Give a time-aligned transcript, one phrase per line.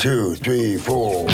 [0.00, 1.28] two, three, four.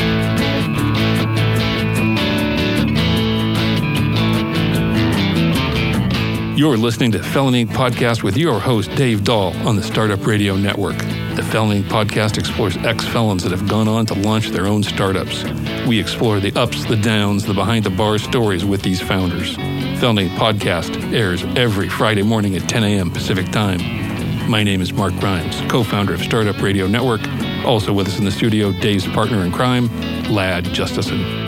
[6.57, 10.99] You're listening to Felony Podcast with your host, Dave Dahl, on the Startup Radio Network.
[11.37, 15.45] The Felony Podcast explores ex felons that have gone on to launch their own startups.
[15.87, 19.55] We explore the ups, the downs, the behind the bar stories with these founders.
[20.01, 23.13] Felony Podcast airs every Friday morning at 10 a.m.
[23.13, 24.51] Pacific Time.
[24.51, 27.21] My name is Mark Grimes, co founder of Startup Radio Network.
[27.67, 29.89] Also with us in the studio, Dave's partner in crime,
[30.31, 31.47] Ladd Justesen.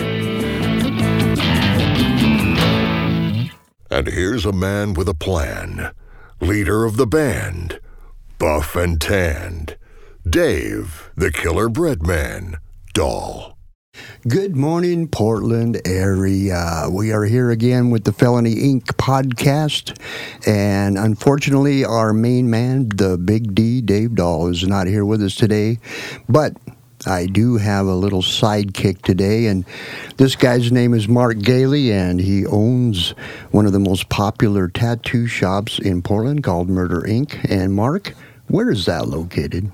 [3.90, 5.92] And here's a man with a plan.
[6.40, 7.80] Leader of the band.
[8.38, 9.76] Buff and tanned.
[10.28, 12.58] Dave, the killer bread man.
[12.94, 13.57] Dahl.
[14.26, 16.88] Good morning, Portland area.
[16.90, 18.82] We are here again with the Felony Inc.
[18.96, 19.96] podcast.
[20.44, 25.36] And unfortunately, our main man, the Big D, Dave Dahl, is not here with us
[25.36, 25.78] today.
[26.28, 26.56] But
[27.06, 29.64] I do have a little sidekick today, and
[30.16, 33.10] this guy's name is Mark Gailey, and he owns
[33.52, 37.48] one of the most popular tattoo shops in Portland called Murder Inc.
[37.48, 38.14] And Mark,
[38.48, 39.70] where is that located?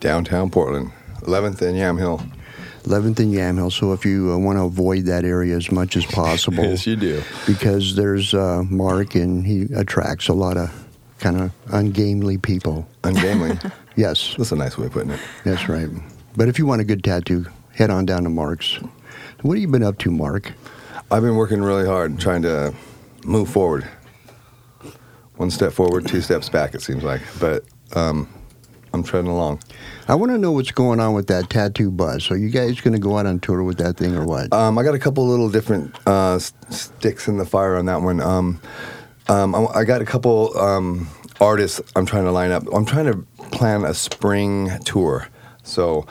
[0.00, 2.37] Downtown Portland, 11th and Yamhill.
[2.88, 3.70] 11th and Yamhill.
[3.70, 6.96] So if you uh, want to avoid that area as much as possible, Yes, you
[6.96, 7.22] do.
[7.46, 10.70] because there's uh, Mark, and he attracts a lot of
[11.18, 12.88] kind of ungainly people.
[13.04, 13.58] Ungamely.
[13.96, 15.18] Yes, That's a nice way of putting it.
[15.42, 15.88] that's right.
[16.36, 18.78] But if you want a good tattoo, head on down to Mark's.
[19.42, 20.52] What have you been up to, Mark?
[21.10, 22.72] I've been working really hard trying to
[23.24, 23.88] move forward.
[25.34, 27.22] One step forward, two steps back, it seems like.
[27.40, 27.64] But
[27.96, 28.28] um,
[28.92, 29.60] I'm treading along.
[30.08, 32.30] I want to know what's going on with that tattoo buzz.
[32.30, 34.52] Are you guys going to go out on tour with that thing or what?
[34.52, 38.20] Um, I got a couple little different uh, sticks in the fire on that one.
[38.20, 38.60] Um,
[39.28, 41.08] um, I, I got a couple um,
[41.40, 42.64] artists I'm trying to line up.
[42.72, 43.18] I'm trying to
[43.50, 45.28] plan a spring tour.
[45.62, 46.06] So,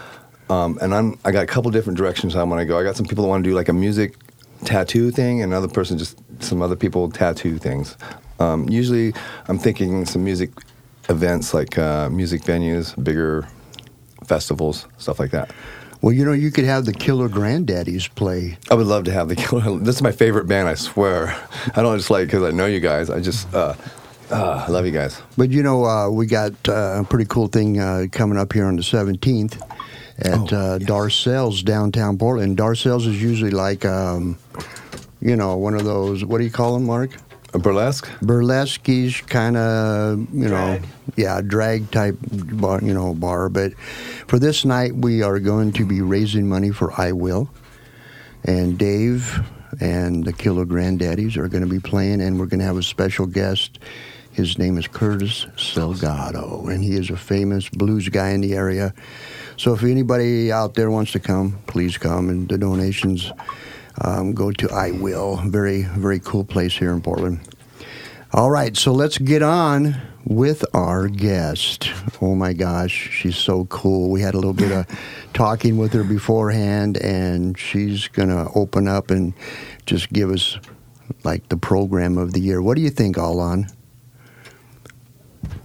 [0.49, 2.77] um, and I'm I got a couple different directions I want to go.
[2.77, 4.15] I got some people that want to do like a music
[4.63, 7.97] tattoo thing, and another person just some other people tattoo things.
[8.39, 9.13] Um, usually,
[9.47, 10.51] I'm thinking some music
[11.09, 13.47] events like uh, music venues, bigger
[14.25, 15.51] festivals, stuff like that.
[16.01, 18.57] well, you know, you could have the Killer Granddaddies play.
[18.69, 19.79] I would love to have the Killer.
[19.79, 20.67] This is my favorite band.
[20.67, 21.35] I swear.
[21.75, 23.09] I don't just like because I know you guys.
[23.09, 23.75] I just uh,
[24.29, 25.21] uh, I love you guys.
[25.37, 28.65] But you know, uh, we got uh, a pretty cool thing uh, coming up here
[28.65, 29.61] on the 17th
[30.19, 32.57] at Oh, uh, Darcelle's downtown Portland.
[32.57, 34.37] Darcelle's is usually like, um,
[35.21, 36.25] you know, one of those.
[36.25, 37.11] What do you call them, Mark?
[37.57, 38.07] A burlesque.
[38.21, 38.85] burlesque
[39.25, 40.79] kind of you know
[41.15, 43.49] yeah drag type bar you know bar.
[43.49, 43.73] But
[44.27, 47.49] for this night we are going to be raising money for i will.
[48.43, 49.43] And dave
[49.81, 52.83] and the killer granddaddies are going to be playing and we're going to have a
[52.83, 53.79] special guest.
[54.33, 58.93] His name is curtis salgado and he is a famous blues guy in the area.
[59.55, 62.29] So if anybody out there wants to come please come.
[62.29, 63.31] And the donations
[64.01, 65.37] um, go to I Will.
[65.45, 67.39] Very, very cool place here in Portland.
[68.33, 71.89] All right, so let's get on with our guest.
[72.21, 74.09] Oh my gosh, she's so cool.
[74.11, 74.85] We had a little bit of
[75.33, 79.33] talking with her beforehand, and she's going to open up and
[79.85, 80.57] just give us
[81.23, 82.61] like the program of the year.
[82.61, 83.67] What do you think, Allon?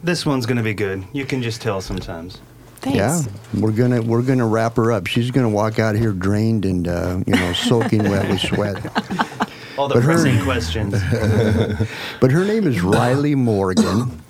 [0.03, 1.05] This one's gonna be good.
[1.13, 2.41] You can just tell sometimes.
[2.83, 2.97] Thanks.
[2.99, 3.23] Yeah,
[3.61, 5.07] we're gonna we're gonna wrap her up.
[5.07, 8.77] She's gonna walk out here drained and uh, you know soaking wet with sweat.
[9.79, 10.93] All the But her- pressing questions.
[12.21, 14.21] But her name is Ryley Morgan,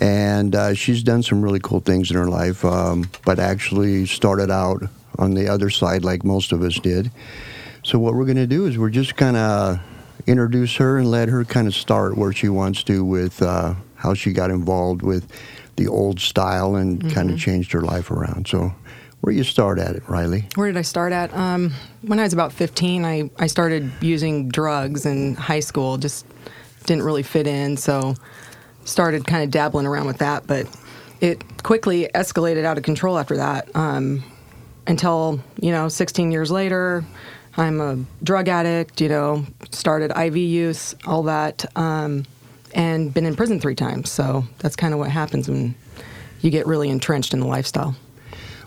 [0.00, 2.64] and uh, she's done some really cool things in her life.
[2.64, 4.82] Um, but actually started out
[5.18, 7.10] on the other side, like most of us did.
[7.82, 9.80] So what we're going to do is we're just going to
[10.26, 14.14] introduce her and let her kind of start where she wants to with uh, how
[14.14, 15.30] she got involved with
[15.80, 18.46] the old style and kind of changed her life around.
[18.46, 18.74] So
[19.22, 20.44] where you start at it, Ryley?
[20.56, 21.34] Where did I start at?
[21.34, 25.96] Um, when I was about 15, I, I started using drugs in high school.
[25.96, 26.26] Just
[26.84, 28.14] didn't really fit in, so
[28.84, 30.46] started kind of dabbling around with that.
[30.46, 30.66] But
[31.22, 33.74] it quickly escalated out of control after that.
[33.74, 34.22] Um,
[34.86, 37.02] until you know, 16 years later,
[37.56, 39.00] I'm a drug addict.
[39.00, 42.26] You know, started IV use, all that, um,
[42.74, 44.10] and been in prison three times.
[44.10, 45.74] So that's kind of what happens when
[46.40, 47.96] you get really entrenched in the lifestyle.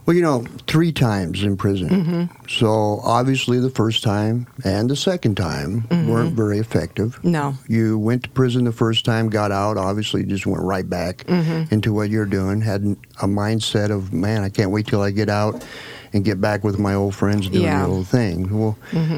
[0.06, 1.90] Well, you know, three times in prison.
[1.90, 2.48] Mm-hmm.
[2.50, 6.10] So obviously, the first time and the second time mm-hmm.
[6.10, 7.24] weren't very effective.
[7.24, 7.56] No.
[7.70, 11.74] You went to prison the first time, got out, obviously just went right back mm-hmm.
[11.74, 12.60] into what you're doing.
[12.60, 12.82] Had
[13.22, 15.66] a mindset of, man, I can't wait till I get out
[16.12, 17.84] and get back with my old friends doing Yeah.
[17.84, 18.60] the old thing.
[18.60, 18.78] Well,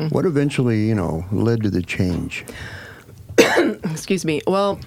[0.10, 2.46] what eventually, you know, led to the change?
[3.96, 4.42] Excuse me.
[4.46, 4.78] Well,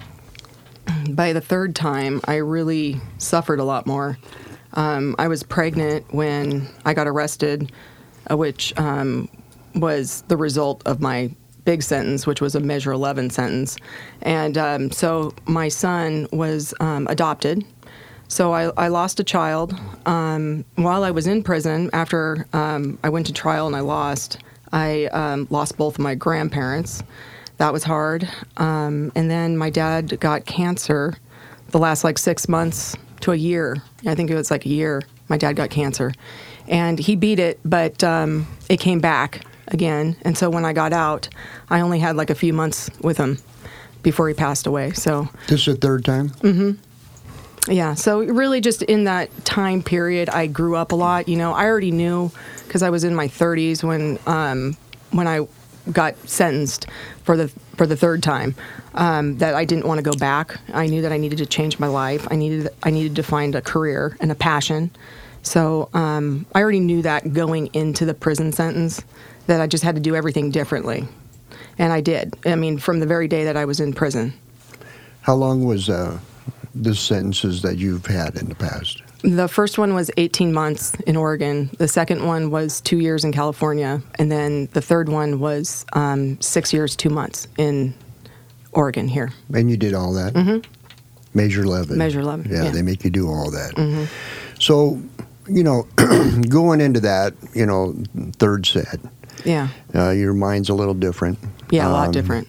[1.09, 4.19] by the third time, I really suffered a lot more.
[4.73, 7.71] Um, I was pregnant when I got arrested,
[8.29, 9.27] uh, which um,
[9.73, 11.31] was the result of my
[11.65, 13.77] big sentence, which was a Measure 11 sentence.
[14.21, 17.65] And um, so my son was um, adopted.
[18.27, 19.73] So I, I lost a child
[20.05, 21.89] um, while I was in prison.
[21.93, 24.37] After um, I went to trial and I lost,
[24.71, 25.09] I
[25.49, 27.01] lost both of my grandparents.
[27.59, 28.27] That was hard.
[28.57, 31.15] Um, and then my dad got cancer
[31.69, 33.77] the last like six months to a year.
[34.05, 35.03] I think it was like a year.
[35.27, 36.13] My dad got cancer.
[36.69, 40.15] And he beat it, but um, it came back again.
[40.21, 41.27] And so when I got out,
[41.69, 43.37] I only had like a few months with him
[44.03, 44.91] before he passed away.
[44.91, 46.29] So This is the third time.
[46.29, 47.71] Mm-hmm.
[47.71, 51.27] Yeah, so really just in that time period, I grew up a lot.
[51.27, 52.31] You know, I already knew
[52.65, 54.77] because I was in my 30s when um,
[55.11, 55.45] when I
[55.91, 56.87] got sentenced
[57.23, 58.55] for the for the third time
[58.95, 60.59] um, that I didn't want to go back.
[60.73, 62.27] I knew that I needed to change my life.
[62.29, 64.91] I needed I needed to find a career and a passion.
[65.41, 69.01] So um, I already knew that going into the prison sentence
[69.47, 71.07] that I just had to do everything differently,
[71.77, 72.35] and I did.
[72.45, 74.33] I mean, from the very day that I was in prison.
[75.21, 76.19] How long was uh,
[76.75, 79.01] the sentences that you've had in the past?
[79.21, 81.69] The first one was 18 months in Oregon.
[81.77, 84.01] The second one was two years in California.
[84.17, 87.93] And then the third one was um, six years, two months in
[88.71, 89.33] Oregon here.
[89.53, 90.33] And you did all that.
[90.33, 90.69] Mm-hmm.
[91.33, 91.97] Measure 11.
[91.97, 92.71] Measure 11, Yeah, yeah.
[92.71, 94.07] they make you do all that.
[94.59, 95.01] So,
[95.47, 95.83] you know,
[96.49, 97.95] going into that, you know,
[98.37, 98.99] third set,
[99.45, 99.69] Yeah.
[99.95, 101.39] uh, your mind's a little different.
[101.71, 102.47] Yeah, a lot Um, different.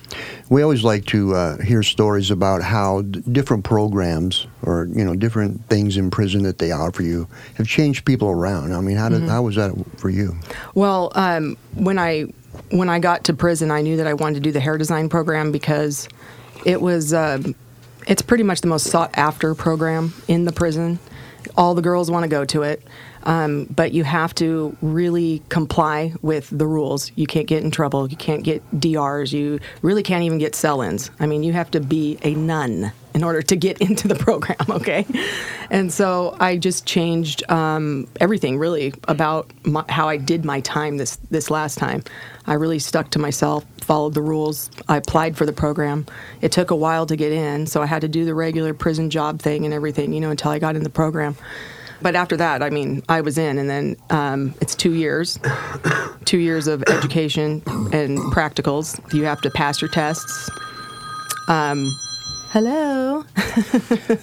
[0.49, 5.15] We always like to uh, hear stories about how d- different programs or you know
[5.15, 8.73] different things in prison that they offer you have changed people around.
[8.75, 9.21] I mean, how Mm-hmm.
[9.27, 10.37] did how was that for you?
[10.75, 12.33] Well, um, when I
[12.71, 15.09] when I got to prison, I knew that I wanted to do the hair design
[15.09, 16.09] program because
[16.65, 17.55] it was um,
[18.09, 20.99] it's pretty much the most sought after program in the prison.
[21.57, 22.83] All the girls want to go to it,
[23.25, 27.13] um, but you have to really comply with the rules.
[27.17, 28.09] You can't get in trouble.
[28.09, 29.33] You can't get DRs.
[29.33, 31.11] You really can't even get sell-ins.
[31.21, 34.57] I mean, you have to be a nun in order to get into the program.
[34.71, 35.05] Okay,
[35.69, 40.97] and so I just changed um, everything really about my, how I did my time
[40.97, 42.03] this this last time.
[42.47, 44.71] I really stuck to myself, followed the rules.
[44.89, 46.07] I applied for the program.
[46.41, 49.11] It took a while to get in, so I had to do the regular prison
[49.11, 51.37] job thing and everything, you know, until I got in the program.
[52.03, 55.39] But after that, I mean, I was in, and then um, it's two years,
[56.25, 57.63] two years of education
[57.93, 59.01] and practicals.
[59.13, 60.51] You have to pass your tests.
[61.49, 61.91] Um,
[62.51, 63.25] hello.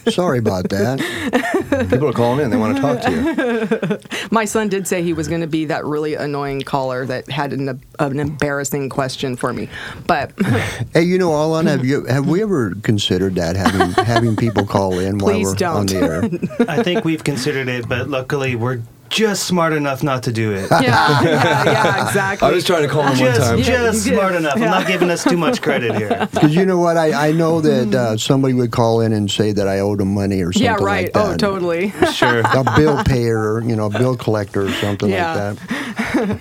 [0.10, 1.88] Sorry about that.
[1.90, 2.50] People are calling in.
[2.52, 4.28] They want to talk to you.
[4.32, 7.54] My son did say he was going to be that really annoying caller that had
[7.54, 9.70] an, an embarrassing question for me.
[10.06, 10.34] But
[10.94, 15.00] hey, you know, Allon, have you have we ever considered that having having people call
[15.00, 15.88] in while Please we're on don't.
[15.88, 16.68] the air?
[16.70, 20.70] I think we've considered it, but luckily we're just smart enough not to do it.
[20.72, 22.48] yeah, yeah, yeah, exactly.
[22.48, 23.58] I was trying to call him one time.
[23.62, 24.18] just you did.
[24.18, 24.56] smart enough.
[24.56, 26.28] I'm not giving us too much credit here.
[26.38, 29.52] Because you know what, I, I know that uh, somebody would call in and say
[29.52, 31.06] that I owed them money or something yeah, right.
[31.06, 31.34] like that.
[31.34, 31.92] oh, totally.
[32.14, 32.40] Sure.
[32.40, 35.56] A bill payer, you know, a bill collector or something Yeah.
[35.56, 36.40] like that.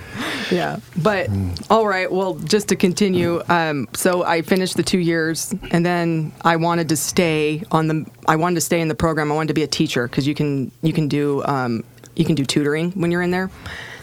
[0.50, 1.28] Yeah, but
[1.70, 2.10] all right.
[2.10, 6.88] Well, just to continue, um, so I finished the two years, and then I wanted
[6.90, 8.06] to stay on the.
[8.28, 9.32] I wanted to stay in the program.
[9.32, 11.82] I wanted to be a teacher because you can you can do um,
[12.16, 13.50] you can do tutoring when you're in there.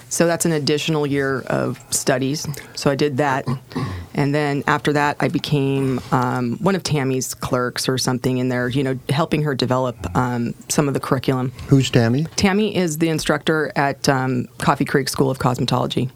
[0.09, 2.47] So that's an additional year of studies.
[2.75, 3.47] So I did that,
[4.13, 8.69] and then after that, I became um, one of Tammy's clerks or something in there.
[8.69, 11.51] You know, helping her develop um, some of the curriculum.
[11.67, 12.25] Who's Tammy?
[12.35, 16.11] Tammy is the instructor at um, Coffee Creek School of Cosmetology.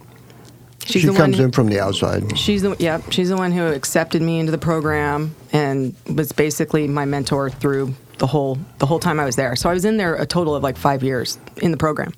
[0.86, 2.38] She's she comes in from the outside.
[2.38, 3.02] She's the yep.
[3.12, 7.96] She's the one who accepted me into the program and was basically my mentor through
[8.18, 9.56] the whole the whole time I was there.
[9.56, 12.14] So I was in there a total of like five years in the program.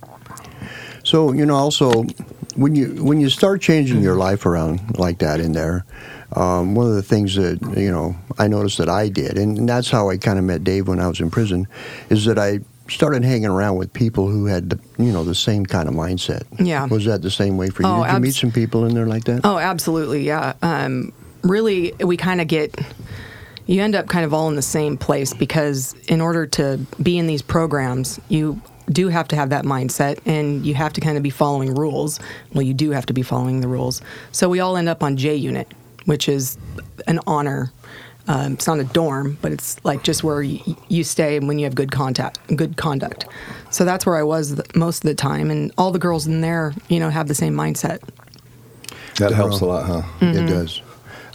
[1.03, 2.06] So you know, also
[2.56, 5.86] when you when you start changing your life around like that in there,
[6.36, 9.89] um, one of the things that you know I noticed that I did, and that's
[9.89, 11.68] how I kind of met Dave when I was in prison,
[12.10, 15.65] is that I started hanging around with people who had the, you know the same
[15.65, 16.44] kind of mindset.
[16.60, 16.86] Yeah.
[16.88, 17.89] Was that the same way for you?
[17.89, 19.41] Oh, Did you meet some people in there like that?
[19.44, 20.53] Oh, absolutely, yeah.
[20.62, 21.13] Um,
[21.44, 22.75] really, we kind of get
[23.70, 27.20] you end up kind of all in the same place because in order to be
[27.20, 28.60] in these programs, you
[28.90, 32.20] do have to have that mindset and you have to kind of be following rules.
[32.52, 34.02] Well, you do have to be following the rules.
[34.32, 35.72] So we all end up on J unit,
[36.06, 36.58] which is
[37.06, 37.72] an honor.
[38.28, 41.66] Um, it's not a dorm, but it's like just where you, you stay when you
[41.66, 43.28] have good contact, good conduct.
[43.70, 46.42] So that's where I was the, most of the time, and all the girls in
[46.42, 48.02] there, you know, have the same mindset.
[49.20, 50.02] That helps a lot, huh?
[50.22, 50.38] Mm-hmm.
[50.40, 50.82] It does.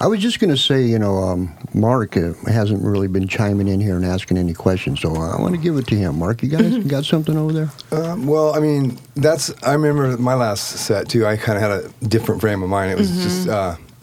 [0.01, 3.69] I was just going to say, you know, um, Mark uh, hasn't really been chiming
[3.69, 6.19] in here and asking any questions, so I want to give it to him.
[6.19, 7.71] Mark, you guys got something over there?
[7.93, 9.53] Um, well, I mean, that's.
[9.63, 11.27] I remember my last set too.
[11.27, 12.93] I kind of had a different frame of mind.
[12.93, 13.49] It was just.
[13.49, 13.77] Uh,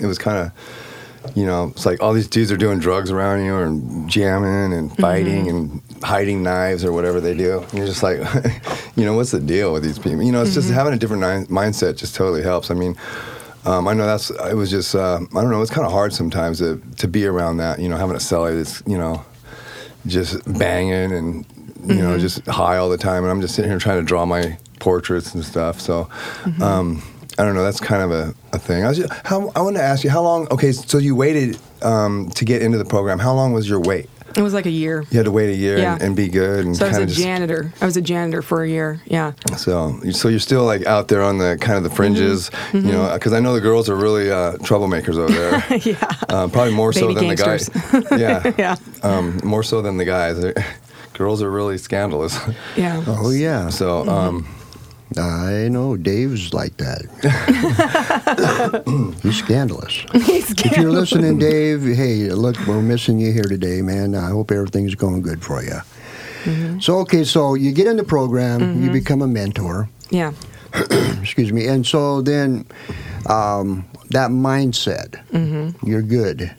[0.00, 3.44] it was kind of, you know, it's like all these dudes are doing drugs around
[3.44, 7.60] you and jamming and fighting and hiding knives or whatever they do.
[7.60, 8.18] And you're just like,
[8.96, 10.22] you know, what's the deal with these people?
[10.22, 12.70] You know, it's just having a different ni- mindset just totally helps.
[12.70, 12.96] I mean.
[13.64, 14.30] Um, I know that's.
[14.30, 14.94] It was just.
[14.94, 15.60] Uh, I don't know.
[15.62, 17.80] It's kind of hard sometimes to to be around that.
[17.80, 19.24] You know, having a cellar that's you know,
[20.06, 21.46] just banging and
[21.86, 24.24] you know just high all the time, and I'm just sitting here trying to draw
[24.26, 25.80] my portraits and stuff.
[25.80, 26.08] So.
[26.60, 27.02] Um,
[27.38, 27.62] I don't know.
[27.62, 28.84] That's kind of a, a thing.
[28.84, 30.48] I was just, how I want to ask you how long.
[30.50, 33.20] Okay, so you waited um, to get into the program.
[33.20, 34.10] How long was your wait?
[34.38, 35.04] It was like a year.
[35.10, 35.94] You had to wait a year Yeah.
[35.94, 37.18] and, and be good and So I was a just.
[37.18, 37.72] janitor.
[37.80, 39.00] I was a janitor for a year.
[39.06, 39.32] Yeah.
[39.56, 42.86] So, so you're still like out there on the kind of the fringes, Mm-hmm.
[42.86, 45.78] you know, because I know the girls are really uh, troublemakers over there.
[45.82, 45.96] yeah.
[46.28, 47.66] Uh, probably more so Baby than gangsters.
[47.66, 48.20] the guys.
[48.20, 48.76] yeah, Yeah.
[49.02, 50.38] Um, more so than the guys.
[51.14, 52.38] Girls are really scandalous.
[52.76, 53.02] Yeah.
[53.08, 54.57] Oh yeah, So, Mm-hmm.
[55.16, 57.02] I know Dave's like that.
[59.22, 59.94] He's scandalous.
[60.12, 64.14] He's If you're listening, Dave, hey, look, we're missing you here today, man.
[64.14, 65.80] I hope everything's going good for you.
[66.44, 66.80] Mm-hmm.
[66.80, 69.88] So okay, so you get in the program, you become a mentor.
[70.10, 70.32] Yeah.
[71.20, 71.66] excuse me.
[71.66, 72.66] And so then
[73.26, 75.86] um, that mindset, Mm-hmm.
[75.86, 76.54] you're good.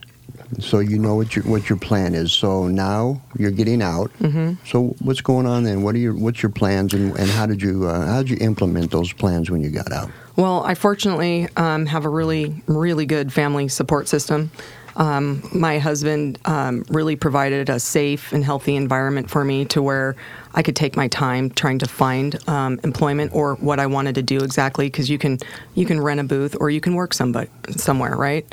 [0.57, 2.31] So you know what your what your plan is.
[2.31, 4.11] So now you're getting out.
[4.19, 4.65] Mm-hmm.
[4.65, 5.83] So what's going on then?
[5.83, 8.37] What are your what's your plans and, and how did you uh, how did you
[8.41, 10.09] implement those plans when you got out?
[10.35, 14.51] Well, I fortunately um, have a really, really good family support system.
[14.95, 20.15] Um, my husband um, really provided a safe and healthy environment for me to where
[20.53, 24.21] I could take my time trying to find um, employment or what I wanted to
[24.21, 24.87] do exactly.
[24.87, 25.39] Because you can
[25.75, 28.45] you can rent a booth or you can work somebody somewhere, right?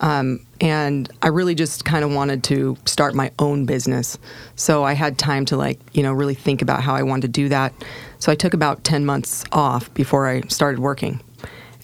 [0.00, 4.18] Um, and I really just kind of wanted to start my own business.
[4.56, 7.28] So I had time to like, you know, really think about how I wanted to
[7.28, 7.72] do that.
[8.18, 11.20] So I took about 10 months off before I started working.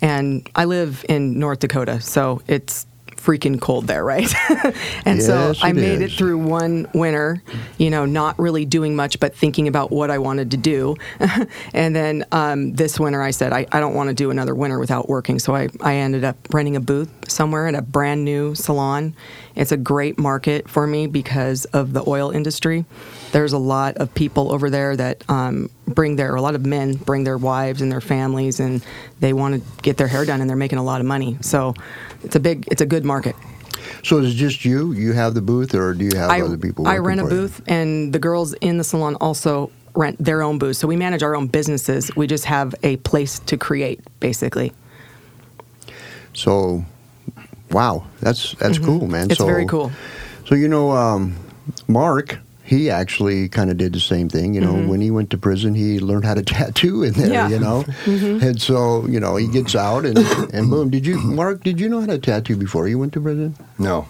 [0.01, 2.87] And I live in North Dakota, so it's
[3.25, 4.33] freaking cold there, right?
[5.05, 7.43] and so I made it through one winter,
[7.79, 10.97] you know, not really doing much, but thinking about what I wanted to do.
[11.73, 14.79] and then um, this winter, I said, I, I don't want to do another winter
[14.79, 15.39] without working.
[15.39, 19.15] So I, I ended up renting a booth somewhere at a brand new salon.
[19.55, 22.85] It's a great market for me because of the oil industry.
[23.33, 26.95] There's a lot of people over there that um, bring their, a lot of men
[26.95, 28.85] bring their wives and their families, and
[29.21, 31.37] they want to get their hair done, and they're making a lot of money.
[31.41, 31.75] So
[32.23, 33.37] it's a big, it's a good market.
[34.03, 34.93] So is it just you?
[34.93, 36.87] You have the booth, or do you have I, other people?
[36.87, 37.41] I rent a for you?
[37.43, 40.77] booth, and the girls in the salon also rent their own booth.
[40.77, 42.15] So we manage our own businesses.
[42.17, 44.73] We just have a place to create, basically.
[46.33, 46.85] So,
[47.71, 49.23] wow, that's that's cool, man.
[49.23, 49.31] Mm-hmm.
[49.31, 49.93] It's so, very cool.
[50.47, 51.37] So you know, um,
[51.87, 54.55] Mark, he actually kind of did the same thing.
[54.55, 57.27] You know, when he went to prison, he learned how to tattoo in there.
[57.27, 57.33] Mm-hmm.
[57.33, 57.49] Yeah.
[57.49, 57.85] You know,
[58.47, 60.19] and so you know he gets out and
[60.55, 60.91] and boom.
[60.91, 61.63] Did you, Mark?
[61.63, 63.55] Did you know how to tattoo before you went to prison?
[63.79, 64.09] no,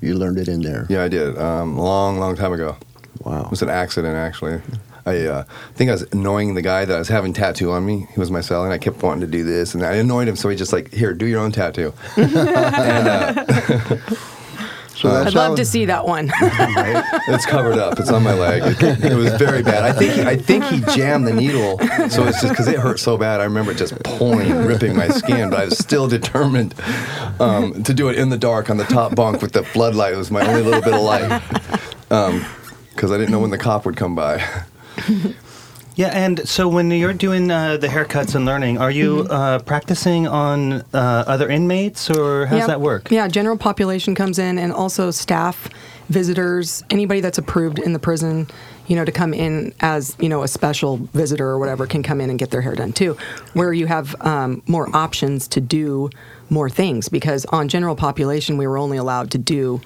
[0.00, 0.86] You learned it in there.
[0.90, 1.38] yeah, I did.
[1.38, 2.76] Um, a long, long time ago.
[3.24, 3.44] Wow.
[3.44, 4.60] It was an accident, actually.
[5.06, 5.44] I uh,
[5.74, 8.06] think I was annoying the guy that I was having tattoo on me.
[8.14, 10.36] He was my cell, and I kept wanting to do this, and I annoyed him.
[10.36, 11.92] So he just like, here, do your own tattoo.
[12.16, 14.04] and uh,
[15.02, 16.30] So I'd love to see that one.
[16.40, 17.98] it's covered up.
[17.98, 18.62] It's on my leg.
[18.64, 19.82] It, it was very bad.
[19.82, 21.78] I think I think he jammed the needle,
[22.08, 23.40] so it's just because it hurt so bad.
[23.40, 26.74] I remember it just pulling and ripping my skin, but I was still determined
[27.40, 30.14] um, to do it in the dark on the top bunk with the floodlight.
[30.14, 31.42] It was my only little bit of light
[32.94, 34.64] because I didn't know when the cop would come by.
[35.94, 40.26] Yeah, and so when you're doing uh, the haircuts and learning, are you uh, practicing
[40.26, 43.10] on uh, other inmates, or how does that work?
[43.10, 45.68] Yeah, general population comes in, and also staff,
[46.08, 48.48] visitors, anybody that's approved in the prison,
[48.86, 52.20] you know, to come in as you know a special visitor or whatever can come
[52.20, 53.16] in and get their hair done too.
[53.52, 56.08] Where you have um, more options to do
[56.48, 59.80] more things because on general population we were only allowed to do,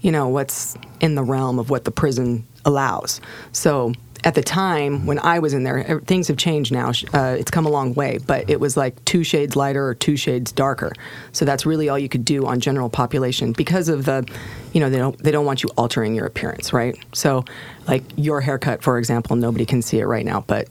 [0.00, 3.20] you know, what's in the realm of what the prison allows.
[3.52, 3.92] So
[4.24, 6.92] at the time when I was in there, things have changed now.
[7.14, 10.16] Uh, it's come a long way, but it was like two shades lighter or two
[10.16, 10.92] shades darker.
[11.32, 14.28] So that's really all you could do on general population because of the,
[14.72, 16.98] you know, they don't they don't want you altering your appearance, right?
[17.12, 17.44] So,
[17.88, 20.68] like your haircut, for example, nobody can see it right now, but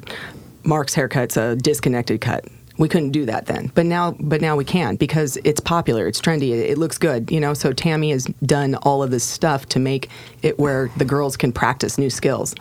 [0.64, 2.46] Mark's haircut's a disconnected cut.
[2.78, 6.22] We couldn't do that then, but now, but now we can because it's popular, it's
[6.22, 7.54] trendy, it, it looks good, you know.
[7.54, 10.10] So Tammy has done all of this stuff to make
[10.44, 12.56] it where the girls can practice new skills.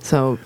[0.00, 0.38] So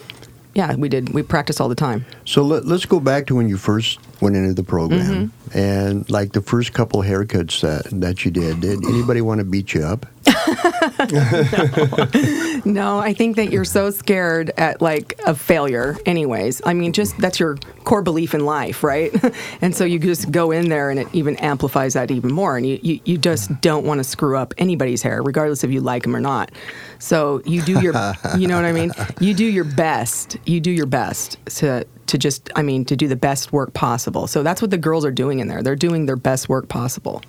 [0.54, 1.14] yeah, we did.
[1.14, 2.04] We practiced all the time.
[2.24, 5.58] So let, let's go back to when you first went into the program Mm-hmm.
[5.58, 8.60] and like the first couple haircuts that, that you did.
[8.60, 10.06] Did anybody want to beat you up?
[12.64, 16.62] No, I think that you're so scared at like of failure anyways.
[16.64, 19.12] I mean, just that's your core belief in life, right?
[19.60, 22.56] and so you just go in there and it even amplifies that even more.
[22.56, 25.80] And you, you, you just don't want to screw up anybody's hair, regardless if you
[25.80, 26.52] like them or not.
[27.00, 27.94] So you do your,
[28.38, 28.92] you know what I mean?
[29.18, 30.36] You do your best.
[30.46, 34.26] You do your best to, to just, I mean, to do the best work possible.
[34.26, 35.62] So that's what the girls are doing in there.
[35.62, 37.22] They're doing their best work possible.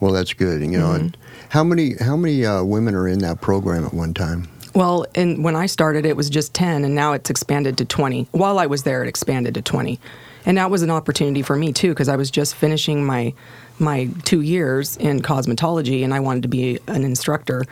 [0.00, 0.60] Well, that's good.
[0.60, 1.16] You know, and
[1.50, 4.48] how many how many uh, women are in that program at one time?
[4.74, 8.26] Well, and when I started, it was just 10, and now it's expanded to 20.
[8.32, 10.00] While I was there, it expanded to 20.
[10.46, 13.32] And that was an opportunity for me, too, because I was just finishing my,
[13.78, 17.64] my two years in cosmetology, and I wanted to be an instructor,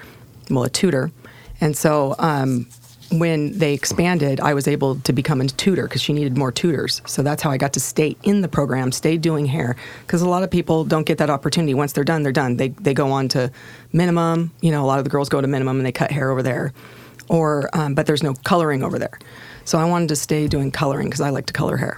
[0.49, 1.11] well, a tutor.
[1.61, 2.69] And so um,
[3.13, 7.03] when they expanded, I was able to become a tutor because she needed more tutors.
[7.07, 9.77] So that's how I got to stay in the program, stay doing hair.
[10.07, 11.75] Because a lot of people don't get that opportunity.
[11.75, 12.57] Once they're done, they're done.
[12.57, 13.51] They, they go on to
[13.93, 14.53] minimum.
[14.61, 16.43] You know, a lot of the girls go to minimum and they cut hair over
[16.43, 16.73] there.
[17.29, 19.19] Or, um, but there's no coloring over there.
[19.65, 21.97] So I wanted to stay doing coloring because I like to color hair.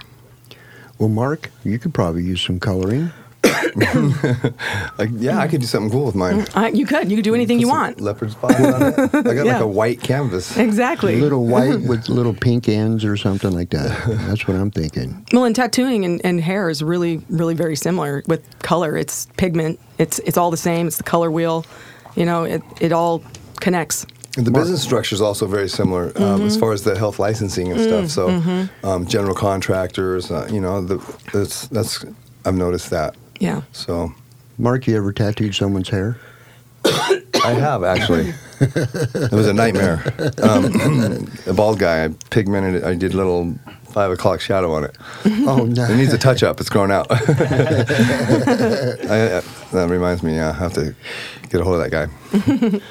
[0.97, 3.11] Well, Mark, you could probably use some coloring.
[4.97, 6.45] Like, yeah, I could do something cool with mine.
[6.55, 7.09] I, you could.
[7.09, 8.01] You could do anything you Put some want.
[8.01, 8.97] Leopard spots on it.
[9.27, 9.53] I got Yeah.
[9.53, 10.57] like a white canvas.
[10.57, 11.19] Exactly.
[11.19, 13.89] Little white with little pink ends or something like that.
[14.27, 15.25] That's what I'm thinking.
[15.33, 18.95] Well, and tattooing and, and hair is really, really very similar with color.
[18.95, 19.79] It's pigment.
[19.97, 20.87] It's it's all the same.
[20.87, 21.65] It's the color wheel.
[22.15, 23.21] You know, it, it all
[23.59, 24.05] connects.
[24.37, 27.79] The business structure is also very similar um, as far as the health licensing and
[27.79, 28.09] stuff.
[28.09, 30.97] So, um, general contractors, uh, you know, the,
[31.31, 32.03] that's that's
[32.45, 33.15] I've noticed that.
[33.39, 33.61] Yeah.
[33.71, 34.13] So,
[34.57, 36.17] Mark, you ever tattooed someone's hair?
[36.85, 38.33] I have actually.
[38.61, 40.01] it was a nightmare.
[40.41, 42.83] Um, a bald guy, I pigmented it.
[42.83, 44.97] I did a little five o'clock shadow on it.
[45.47, 45.83] Oh no.
[45.85, 46.59] It needs a touch up.
[46.59, 47.07] It's grown out.
[47.11, 47.17] I, uh,
[49.71, 50.35] that reminds me.
[50.35, 50.95] Yeah, I have to
[51.49, 52.81] get a hold of that guy.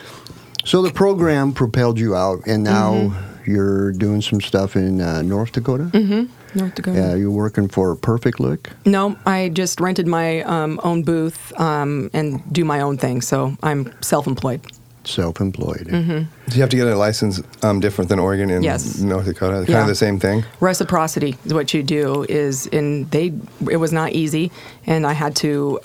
[0.65, 3.51] So the program propelled you out, and now Mm-hmm.
[3.51, 6.29] you're doing some stuff in uh, North Dakota.
[6.55, 6.99] North Dakota.
[6.99, 8.71] Yeah, you're working for Perfect Look.
[8.87, 13.21] No, I just rented my um, own booth um, and do my own thing.
[13.23, 14.61] So I'm self-employed.
[15.05, 15.87] Self-employed.
[15.89, 16.51] Mm-hmm.
[16.51, 19.01] Do you have to get a license um, different than Oregon and Yes.
[19.01, 19.57] North Dakota?
[19.59, 19.83] Kind Yeah.
[19.83, 20.45] of the same thing.
[20.61, 22.25] Reciprocity is what you do.
[22.29, 23.33] Is in they.
[23.71, 24.51] It was not easy,
[24.87, 25.79] and I had to.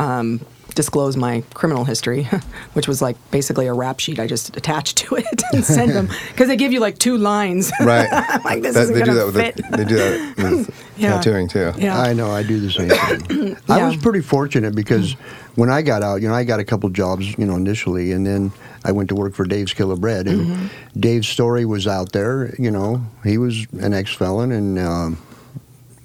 [0.79, 2.23] Disclose my criminal history
[2.73, 6.07] which was like basically a rap sheet i just attached to it and send them
[6.29, 8.07] because they give you like two lines Right.
[8.09, 10.37] I'm like this That- isn't they do gonna that with fit the, they do that
[10.37, 11.09] with Yeah.
[11.17, 11.73] tattooing too.
[11.77, 12.31] yeah I know.
[12.31, 12.89] I do the same
[13.27, 13.57] thing.
[13.69, 15.13] I was pretty fortunate because
[15.55, 18.25] when I got out, you know, I got a couple jobs, you know, initially, and
[18.25, 18.51] then
[18.85, 20.99] I went to work for Dave's Killer Bread, and Mm-hmm.
[20.99, 22.53] Dave's story was out there.
[22.57, 25.17] You know, he was an ex-felon, and um,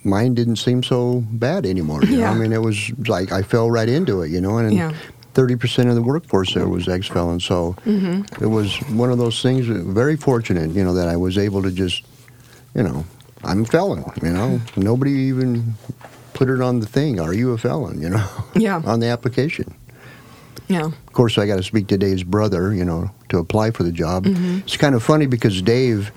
[0.04, 2.02] mine didn't seem so bad anymore.
[2.04, 2.18] You know?
[2.18, 2.30] Yeah.
[2.30, 4.30] I mean, it was like I fell right into it.
[4.30, 4.72] You know, and.
[4.74, 4.92] Yeah.
[5.34, 8.40] Thirty percent of the workforce there was ex-felons, so Mm-hmm.
[8.44, 9.66] it was one of those things.
[9.66, 12.04] Very fortunate, you know, that I was able to just,
[12.72, 13.04] you know,
[13.42, 14.04] I'm a felon.
[14.22, 15.74] You know, nobody even
[16.34, 17.18] put it on the thing.
[17.18, 18.00] Are you a felon?
[18.00, 18.80] You know, Yeah.
[18.84, 19.74] on the application.
[20.68, 23.82] yeah Of course, I got to speak to Dave's brother, you know, to apply for
[23.82, 24.26] the job.
[24.26, 24.58] Mm-hmm.
[24.58, 26.12] It's kind of funny because Dave,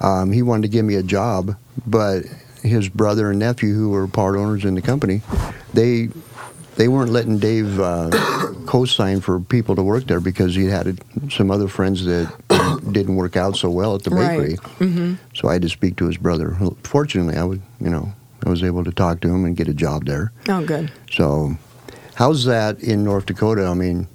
[0.00, 1.54] um, he wanted to give me a job,
[1.86, 2.22] but
[2.66, 5.22] his brother and nephew, who were part owners in the company,
[5.74, 6.08] they
[6.76, 8.10] they weren't letting Dave uh,
[8.66, 10.98] co-sign for people to work there because he had
[11.30, 12.30] some other friends that
[12.92, 14.56] didn't work out so well at the bakery.
[14.56, 14.78] Right.
[14.78, 15.16] bakery.
[15.34, 16.54] So I had to speak to his brother.
[16.82, 18.12] Fortunately, I was, you know,
[18.44, 20.32] I was able to talk to him and get a job there.
[20.48, 21.56] oh good So,
[22.14, 23.64] how's that in North Dakota?
[23.66, 24.06] I mean,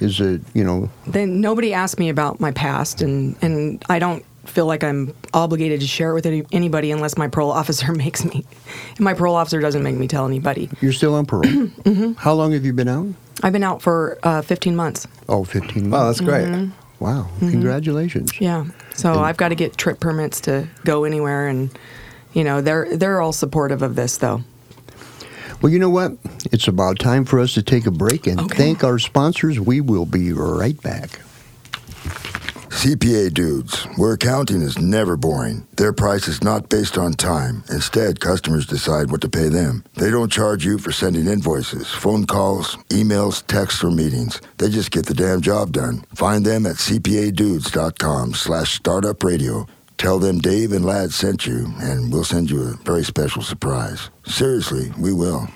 [0.00, 0.88] is it you know?
[1.06, 5.80] then nobody asked me about my past and and I don't feel like I'm obligated
[5.80, 8.44] to share it with any, anybody unless my parole officer makes me.
[8.96, 10.68] And my parole officer doesn't make me tell anybody.
[10.80, 11.44] You're still on parole.
[11.82, 12.12] Mm-hmm.
[12.14, 13.08] How long have you been out?
[13.42, 15.06] I've been out for uh, 15 months.
[15.28, 16.18] Oh, 15 Wow, months.
[16.20, 16.46] that's great.
[16.46, 17.04] Mm-hmm.
[17.04, 18.40] Wow, congratulations.
[18.40, 18.66] Yeah.
[18.94, 21.76] So I've got to get trip permits to go anywhere and
[22.32, 24.42] you know, they're they're all supportive of this though.
[25.60, 26.12] Well, you know what?
[26.52, 28.56] It's about time for us to take a break and Okay.
[28.56, 29.58] thank our sponsors.
[29.60, 31.20] We will be right back.
[32.72, 35.66] CPA dudes, where accounting is never boring.
[35.76, 37.62] Their price is not based on time.
[37.68, 39.84] Instead, customers decide what to pay them.
[39.94, 44.40] They don't charge you for sending invoices, phone calls, emails, texts, or meetings.
[44.56, 46.02] They just get the damn job done.
[46.14, 49.66] Find them at cpadudes.com slash startup radio.
[49.98, 54.08] Tell them Dave and Ladd sent you, and we'll send you a very special surprise.
[54.24, 55.46] Seriously, we will.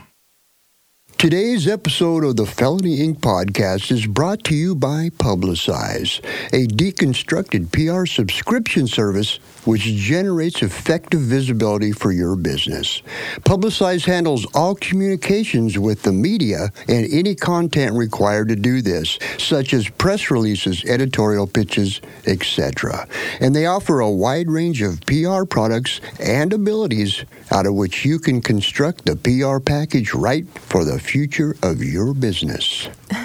[1.19, 3.21] Today's episode of the Felony Inc.
[3.21, 11.23] podcast is brought to you by Publicize, a deconstructed PR subscription service which generates effective
[11.23, 13.03] visibility for your business.
[13.41, 19.73] Publicize handles all communications with the media and any content required to do this, such
[19.73, 23.09] as press releases, editorial pitches, etc.
[23.41, 28.19] And they offer a wide range of PR products and abilities out of which you
[28.19, 31.16] can construct the PR package right for the future
[31.63, 32.89] of your business.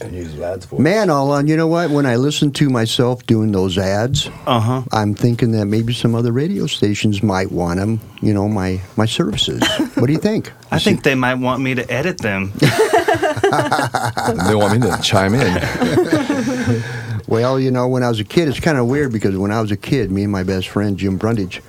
[0.00, 0.80] And use Ladd's voice.
[0.80, 1.88] Man, Allon, you know what?
[1.88, 4.82] When I listen to myself doing those ads, Uh huh.
[4.92, 9.06] I'm thinking that maybe some other radio stations might want them, you know, my, my
[9.06, 9.62] services.
[9.94, 10.52] what do you think?
[10.72, 12.52] I think they might want me to edit them.
[12.58, 16.82] they want me to chime in.
[17.28, 19.60] Well, you know, when I was a kid, it's kind of weird because when I
[19.60, 21.62] was a kid, me and my best friend Jim Brundage,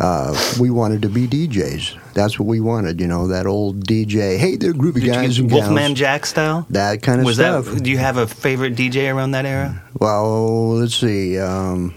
[0.00, 1.98] uh, we wanted to be DJs.
[2.18, 4.38] That's what we wanted, you know, that old DJ.
[4.38, 5.98] Hey, there, groupie Did you guys get and Wolfman gals.
[5.98, 6.66] Jack style?
[6.70, 7.66] That kind of Was stuff.
[7.66, 7.84] that?
[7.84, 9.80] Do you have a favorite DJ around that era?
[10.00, 11.38] Well, let's see.
[11.38, 11.94] Um,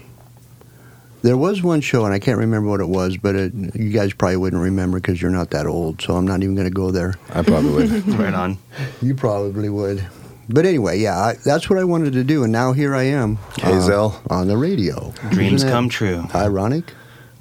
[1.22, 4.12] there was one show, and I can't remember what it was, but it, you guys
[4.12, 6.00] probably wouldn't remember because you're not that old.
[6.00, 7.14] So I'm not even going to go there.
[7.30, 8.08] I probably would.
[8.18, 8.58] right on.
[9.00, 10.06] You probably would.
[10.48, 13.38] But anyway, yeah, I, that's what I wanted to do, and now here I am,
[13.60, 14.20] uh, Hazel.
[14.30, 15.12] on the radio.
[15.30, 16.26] Dreams come true.
[16.32, 16.92] Ironic.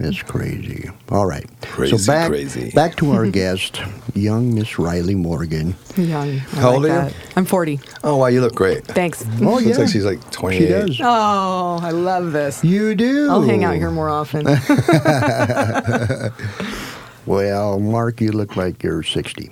[0.04, 0.90] It's crazy.
[1.10, 1.46] All right.
[1.62, 2.72] Crazy, so back, crazy.
[2.72, 3.82] Back to our guest,
[4.16, 5.76] young Miss Ryley Morgan.
[5.96, 6.30] Young.
[6.30, 7.10] I How old like are you?
[7.12, 7.16] that.
[7.36, 7.80] I'm 40.
[8.04, 8.84] Oh, wow, you look great.
[8.86, 9.24] Thanks.
[9.42, 10.60] Oh Looks yeah, like she's like 28.
[10.60, 11.00] she does.
[11.02, 12.64] Oh, I love this.
[12.64, 13.30] You do.
[13.30, 14.48] I'll hang out here more often.
[17.28, 19.52] Well, Mark, you look like you're 60.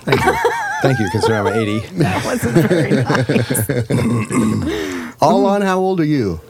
[0.00, 0.34] Thank you.
[0.82, 1.78] Thank you, considering I'm 80.
[1.98, 3.70] that wasn't very nice.
[5.22, 5.62] Allon.
[5.62, 6.40] How old are you?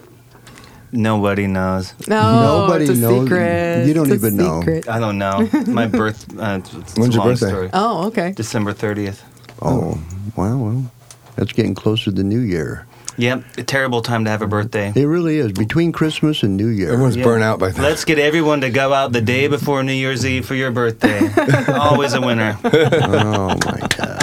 [0.93, 1.95] Nobody knows.
[2.09, 3.25] No, Nobody it's a knows.
[3.25, 3.87] secret.
[3.87, 4.61] You don't It's a even know.
[4.61, 4.89] secret.
[4.89, 5.49] I don't know.
[5.67, 6.27] My birth.
[6.39, 7.49] Uh, it's, it's When's a your long birthday?
[7.49, 7.71] Story.
[7.73, 8.33] Oh, okay.
[8.33, 9.21] December 30th.
[9.63, 10.01] Oh,
[10.37, 10.57] wow.
[10.57, 10.91] Well,
[11.35, 12.87] that's getting close to the New Year.
[13.19, 13.45] Yep.
[13.59, 14.93] A terrible time to have a birthday.
[14.95, 16.93] It really is between Christmas and New Year.
[16.93, 17.25] Everyone's Yeah.
[17.25, 17.83] burnt out by then.
[17.83, 21.27] Let's get everyone to go out the day before New Year's Eve for your birthday.
[21.73, 22.59] Always a winner.
[22.65, 24.23] oh my God.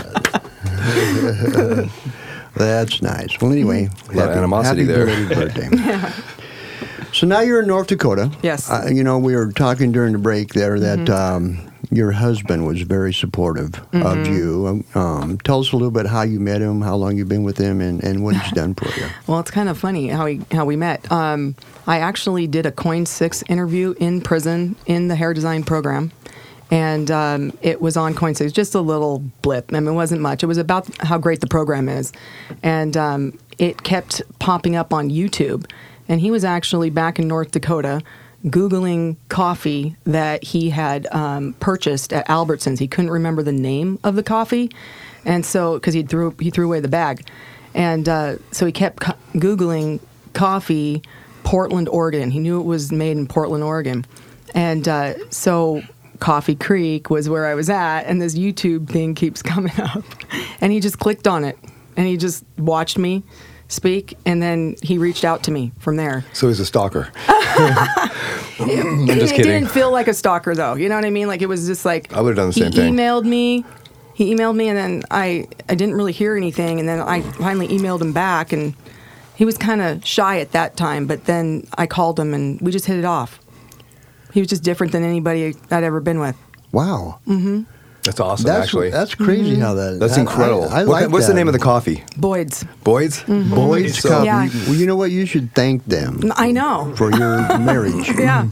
[2.56, 3.40] That's nice.
[3.42, 5.06] Well, anyway, A lot of animosity happy there.
[5.08, 6.24] belated birthday.
[7.14, 8.32] So now you're in North Dakota.
[8.42, 8.70] Yes.
[8.70, 11.14] Uh, you know, we were talking during the break there that Mm-hmm.
[11.14, 14.66] um, your husband was very supportive of you.
[14.96, 17.44] Um, um, tell us a little bit how you met him, how long you've been
[17.44, 19.08] with him, and, and what he's done for you.
[19.28, 21.12] Well, it's kind of funny how we how we met.
[21.12, 26.12] Um, I actually did a KOIN Six interview in prison in the hair design program,
[26.72, 29.72] and um, it was on KOIN Six, just a little blip.
[29.72, 30.42] I mean, it wasn't much.
[30.42, 32.12] It was about how great the program is,
[32.64, 35.70] and um, it kept popping up on YouTube.
[36.08, 38.02] And he was actually back in North Dakota.
[38.46, 42.78] Googling coffee that he had um, purchased at Albertsons.
[42.78, 44.70] He couldn't remember the name of the coffee,
[45.24, 47.26] and so because he threw he threw away the bag,
[47.74, 50.02] and uh, so he kept co- googling
[50.34, 51.02] coffee,
[51.46, 52.32] Portland, Oregon.
[52.32, 54.06] He knew it was made in Portland, Oregon,
[54.54, 55.82] and uh, so
[56.20, 60.04] Coffee Creek was where I was at, and this YouTube thing keeps coming up,
[60.60, 61.58] and he just clicked on it,
[61.96, 63.24] and he just watched me
[63.74, 66.26] speak, and then he reached out to me from there.
[66.34, 67.12] So he's a stalker.
[68.60, 70.76] I'm it, it didn't feel like a stalker though.
[70.76, 71.28] You know what I mean?
[71.28, 72.94] Like it was just like I would've done the he same thing.
[72.94, 73.66] He emailed me.
[74.14, 77.68] He emailed me, and then I I didn't really hear anything, and then I finally
[77.68, 78.76] emailed him back, and
[79.36, 81.08] he was kind of shy at that time.
[81.08, 83.40] But then I called him, and we just hit it off.
[84.34, 86.36] He was just different than anybody I'd ever been with.
[86.72, 87.20] Wow.
[87.28, 87.64] Mm-hmm.
[88.04, 88.90] That's awesome, That's actually.
[88.90, 89.92] that's crazy how that.
[89.92, 90.00] Mm-hmm.
[90.00, 90.64] That's I- incredible.
[90.70, 92.04] I, I What like ki- what's the name of the coffee?
[92.18, 92.66] Boyd's.
[92.84, 93.20] Boyd's?
[93.22, 93.32] Mm-hmm.
[93.34, 93.56] Mm-hmm.
[93.56, 94.26] Boyd's So- Coffee.
[94.26, 94.50] Yeah.
[94.66, 95.12] Well, you know what?
[95.12, 96.94] You should thank them mm, I know.
[96.98, 98.10] for your marriage.
[98.10, 98.44] Yeah.
[98.44, 98.50] Mm.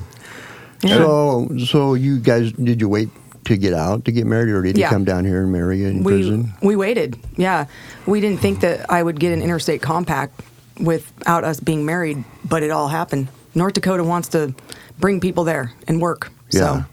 [0.84, 0.96] Yeah.
[0.98, 3.10] So, so you guys, did you wait
[3.46, 4.88] to get out to get married, or did Yeah.
[4.88, 6.54] he come down here and marry you in we prison?
[6.62, 7.18] we waited.
[7.38, 7.66] Yeah,
[8.06, 10.40] we didn't think that I would get an interstate compact
[10.80, 13.28] without us being married, but it all happened.
[13.54, 14.56] North Dakota wants to
[14.98, 16.32] bring people there and work.
[16.52, 16.84] Yeah.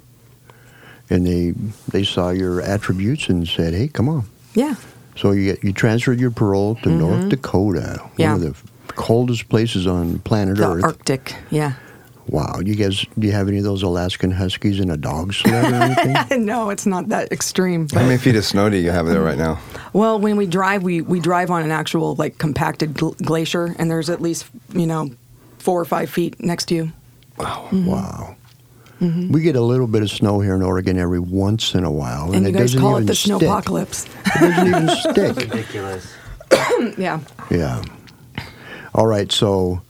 [1.08, 1.50] So And they
[1.90, 4.74] they saw your attributes and said, "Hey, come on." yeah,
[5.16, 8.20] So you get, you transferred your parole to North Dakota, Mm-hmm.
[8.22, 8.32] Yeah.
[8.34, 10.84] one of the coldest places on planet the Earth.
[10.84, 11.34] Arctic.
[11.50, 11.74] Yeah.
[12.26, 15.72] wow, you guys, do you have any of those Alaskan Huskies in a dog sled
[15.72, 16.44] or anything?
[16.46, 17.88] no, it's not that extreme.
[17.90, 19.58] How many feet of snow do you have there right now?
[19.92, 23.90] Well, when we drive, we, we drive on an actual like compacted gl- glacier, and
[23.90, 25.10] there's at least you know
[25.58, 26.92] four or five feet next to you.
[27.38, 27.68] Wow.
[27.72, 28.36] Wow.
[29.00, 32.26] We get a little bit of snow here in Oregon every once in a while,
[32.26, 33.32] and, And, it guys doesn't call even it the stick.
[33.36, 34.08] snowpocalypse.
[34.26, 34.88] It doesn't even
[35.36, 35.36] stick.
[35.50, 36.14] Ridiculous.
[36.98, 37.20] yeah.
[37.50, 37.82] Yeah.
[38.94, 39.30] All right.
[39.30, 39.80] So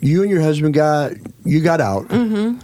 [0.00, 1.12] you and your husband got
[1.44, 2.08] you got out.
[2.08, 2.58] Mm-hmm.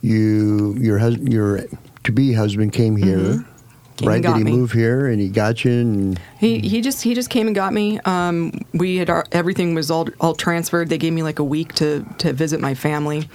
[0.00, 1.64] You your husband your
[2.04, 3.18] to be husband came here.
[3.18, 3.42] Mm-hmm.
[3.96, 4.24] Came right?
[4.24, 4.52] and Did he me.
[4.52, 5.72] move here and he got you?
[5.72, 7.98] And He he just he just came and got me.
[8.04, 10.88] Um, we had our, everything was all all transferred.
[10.88, 13.28] They gave me like a week to to visit my family.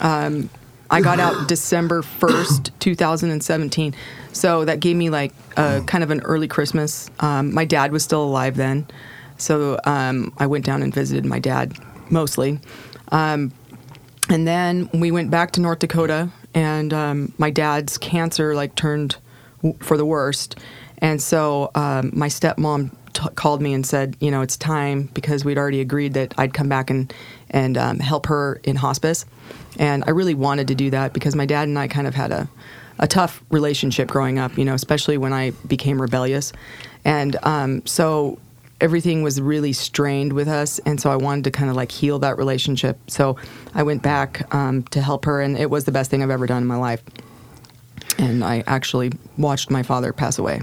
[0.00, 0.50] Um,
[0.90, 3.94] I got out December first, two thousand and seventeen.
[4.32, 7.10] So that gave me like a, kind of an early Christmas.
[7.20, 8.86] Um, my dad was still alive then,
[9.36, 11.72] so um, I went down and visited my dad
[12.10, 12.58] mostly.
[13.12, 13.52] Um,
[14.28, 19.16] and then we went back to North Dakota, and um, my dad's cancer like turned
[19.58, 20.58] w- for the worst,
[20.98, 25.44] and so um, my stepmom t- called me and said, you know, it's time because
[25.44, 27.12] we'd already agreed that I'd come back and
[27.50, 29.24] and um, help her in hospice,
[29.78, 32.32] and I really wanted to do that because my dad and I kind of had
[32.32, 32.48] a
[33.00, 36.52] a tough relationship growing up, you know, especially when I became rebellious,
[37.04, 38.38] and um, so
[38.80, 40.78] everything was really strained with us.
[40.80, 42.98] And so i wanted to kind of like heal that relationship.
[43.08, 43.36] So
[43.74, 46.46] i went back um, to help her and it was the best thing i've ever
[46.46, 47.02] done in my life.
[48.18, 50.62] And i actually watched my father pass away.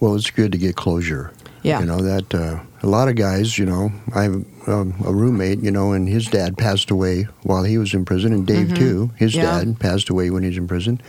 [0.00, 1.32] Well, it's good to get closure.
[1.62, 1.80] Yeah.
[1.80, 3.58] You know that uh, a lot of guys.
[3.58, 4.34] You know, I have
[4.68, 5.60] um, a roommate.
[5.60, 9.10] You know, and his dad passed away while he was in prison, and Dave too.
[9.16, 9.40] His Mm-hmm.
[9.44, 9.58] Yeah.
[9.64, 11.00] dad passed away when he was in prison.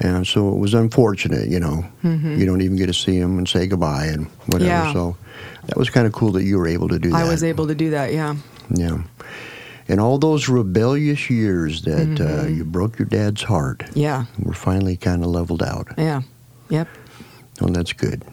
[0.00, 1.84] And so it was unfortunate, you know.
[2.02, 4.64] You don't even get to see him and say goodbye and whatever.
[4.70, 4.86] Mm-hmm.
[4.88, 4.92] Yeah.
[4.92, 5.16] So
[5.68, 7.16] that was kind of cool that you were able to do that.
[7.16, 8.34] i was able to do that yeah
[8.70, 8.98] Yeah.
[9.88, 12.56] And all those rebellious years that uh, Mm-hmm.
[12.56, 15.86] you broke your dad's heart yeah were finally kind of leveled out.
[15.96, 16.22] yeah
[16.70, 16.88] yep
[17.60, 18.24] Oh, that's good.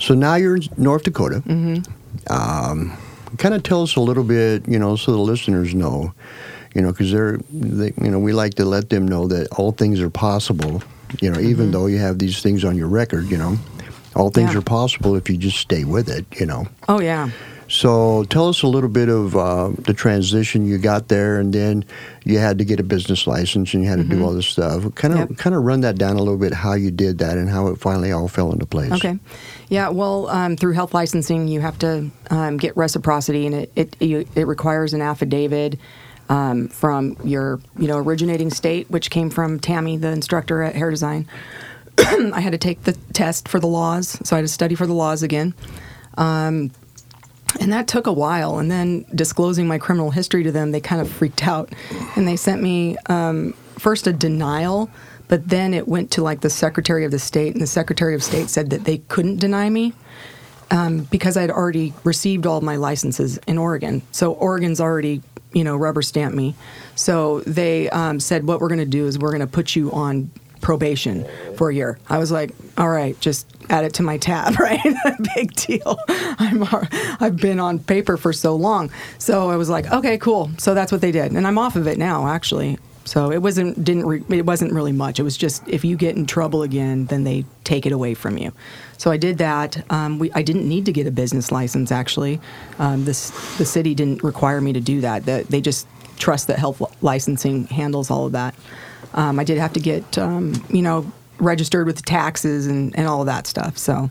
[0.00, 1.42] So now you're in North Dakota.
[1.46, 1.82] Mm-hmm.
[2.30, 2.96] Um,
[3.38, 6.12] kind of tell us a little bit, you know, so the listeners know,
[6.74, 9.72] you know, because they're, they, you know, we like to let them know that all
[9.72, 10.82] things are possible.
[11.20, 13.56] You know, even though you have these things on your record, you know,
[14.16, 14.54] all things Mm-hmm.
[14.54, 14.58] Yeah.
[14.58, 16.24] are possible if you just stay with it.
[16.40, 16.66] You know.
[16.88, 17.30] oh yeah
[17.68, 21.84] So tell us a little bit of uh, the transition you got there, and then
[22.24, 24.82] you had to get a business license, and you had to do all this stuff.
[24.94, 25.32] Kind of, Mm-hmm.
[25.32, 25.38] Yep.
[25.38, 27.78] kind of run that down a little bit, how you did that, and how it
[27.78, 28.92] finally all fell into place.
[28.92, 29.18] Okay.
[29.68, 34.02] Yeah, well, um, through health licensing, you have to um, get reciprocity, and it it,
[34.02, 35.78] you, it requires an affidavit
[36.28, 40.90] um, from your you know originating state, which came from Tammy, the instructor at Hair
[40.90, 41.26] Design.
[41.98, 44.86] I had to take the test for the laws, so I had to study for
[44.86, 45.54] the laws again.
[46.18, 46.70] Um,
[47.60, 48.58] and that took a while.
[48.58, 51.72] And then disclosing my criminal history to them, they kind of freaked out.
[52.16, 54.90] And they sent me um, first a denial,
[55.28, 58.22] but then it went to like the Secretary of the State, and the Secretary of
[58.22, 59.92] State said that they couldn't deny me
[60.70, 64.02] um, because I'd already received all my licenses in Oregon.
[64.12, 66.54] So Oregon's already, you know, rubber stamped me.
[66.94, 69.92] So they um, said, what we're going to do is we're going to put you
[69.92, 70.30] on
[70.64, 71.24] probation
[71.56, 71.98] for a year.
[72.08, 74.80] I was like, all right, just add it to my tab, right?
[75.36, 75.98] Big deal.
[76.08, 76.64] I'm
[77.20, 78.90] I've been on paper for so long.
[79.18, 80.50] So I was like, okay, cool.
[80.58, 81.30] So that's what they did.
[81.30, 82.78] And I'm off of it now, actually.
[83.06, 85.20] So it wasn't didn't re, it wasn't really much.
[85.20, 88.38] It was just if you get in trouble again, then they take it away from
[88.38, 88.52] you.
[88.96, 89.84] So I did that.
[89.92, 92.40] Um, we, I didn't need to get a business license actually.
[92.78, 95.26] Um, this the city didn't require me to do that.
[95.26, 95.86] That they just
[96.18, 98.54] trust that health licensing handles all of that.
[99.14, 103.06] Um, I did have to get um, you know registered with the taxes and, and
[103.08, 103.76] all of that stuff.
[103.78, 104.10] So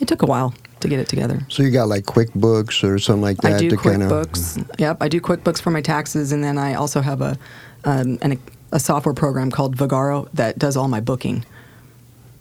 [0.00, 1.46] it took a while to get it together.
[1.48, 4.10] So you got like QuickBooks or something like that I do to kind of.
[4.10, 4.78] QuickBooks.
[4.78, 7.38] Yep, I do QuickBooks for my taxes, and then I also have a
[7.84, 8.40] um, an,
[8.72, 11.44] a software program called Vagaro that does all my booking.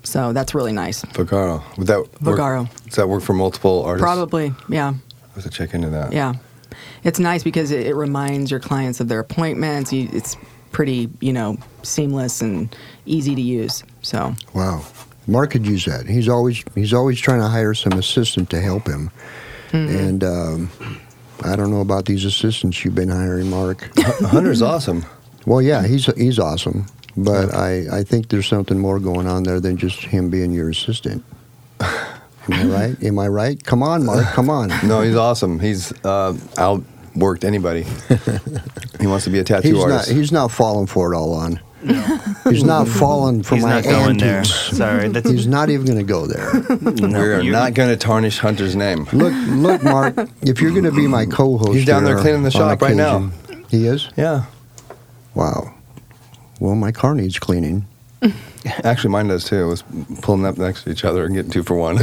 [0.04, 1.04] So that's really nice.
[1.04, 1.62] Vagaro.
[1.78, 2.86] Would that work- Vagaro.
[2.86, 4.04] Does that work for multiple artists?
[4.04, 6.12] Probably, yeah, I have to check into that.
[6.12, 6.34] yeah.
[7.04, 9.94] It's nice because it, it reminds your clients of their appointments.
[9.94, 10.36] You, it's
[10.74, 13.84] pretty, you know, seamless and easy to use.
[14.02, 14.84] So Wow.
[15.26, 16.06] Mark could use that.
[16.06, 19.10] He's always he's always trying to hire some assistant to help him.
[19.72, 19.96] Mm-hmm.
[19.98, 20.70] And um,
[21.46, 23.90] I don't know about these assistants you've been hiring, Mark.
[23.98, 25.06] Hunter's awesome.
[25.46, 29.60] well, yeah, he's he's awesome, but I, I think there's something more going on there
[29.62, 31.24] than just him being your assistant.
[31.80, 33.04] Am I right?
[33.04, 33.64] Am I right?
[33.64, 34.26] Come on, Mark.
[34.34, 34.70] Come on.
[34.84, 35.60] No, he's awesome.
[35.60, 36.38] He's uh,
[37.16, 37.84] outworked anybody.
[39.00, 39.92] he wants to be a tattoo He's not.
[39.92, 40.12] artist.
[40.12, 41.60] He's not falling for it Allon.
[42.50, 44.38] He's not falling for He's my not going there.
[44.38, 44.78] antics.
[44.78, 46.50] Sorry, that's He's not even going to go there.
[46.82, 49.06] We're you're- not going to tarnish Hunter's name.
[49.12, 50.16] Look, look, Mark.
[50.42, 52.96] If you're going to be my co-host, He's down there cleaning the on shop right
[52.96, 53.32] now.
[53.70, 54.10] He is.
[54.16, 54.46] Yeah.
[55.36, 55.74] Wow.
[56.62, 57.86] Well, my car needs cleaning.
[58.86, 59.64] Actually, mine does too.
[59.64, 59.84] It was
[60.22, 61.96] pulling up next to each other and getting two for one.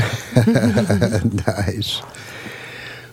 [1.46, 2.02] nice.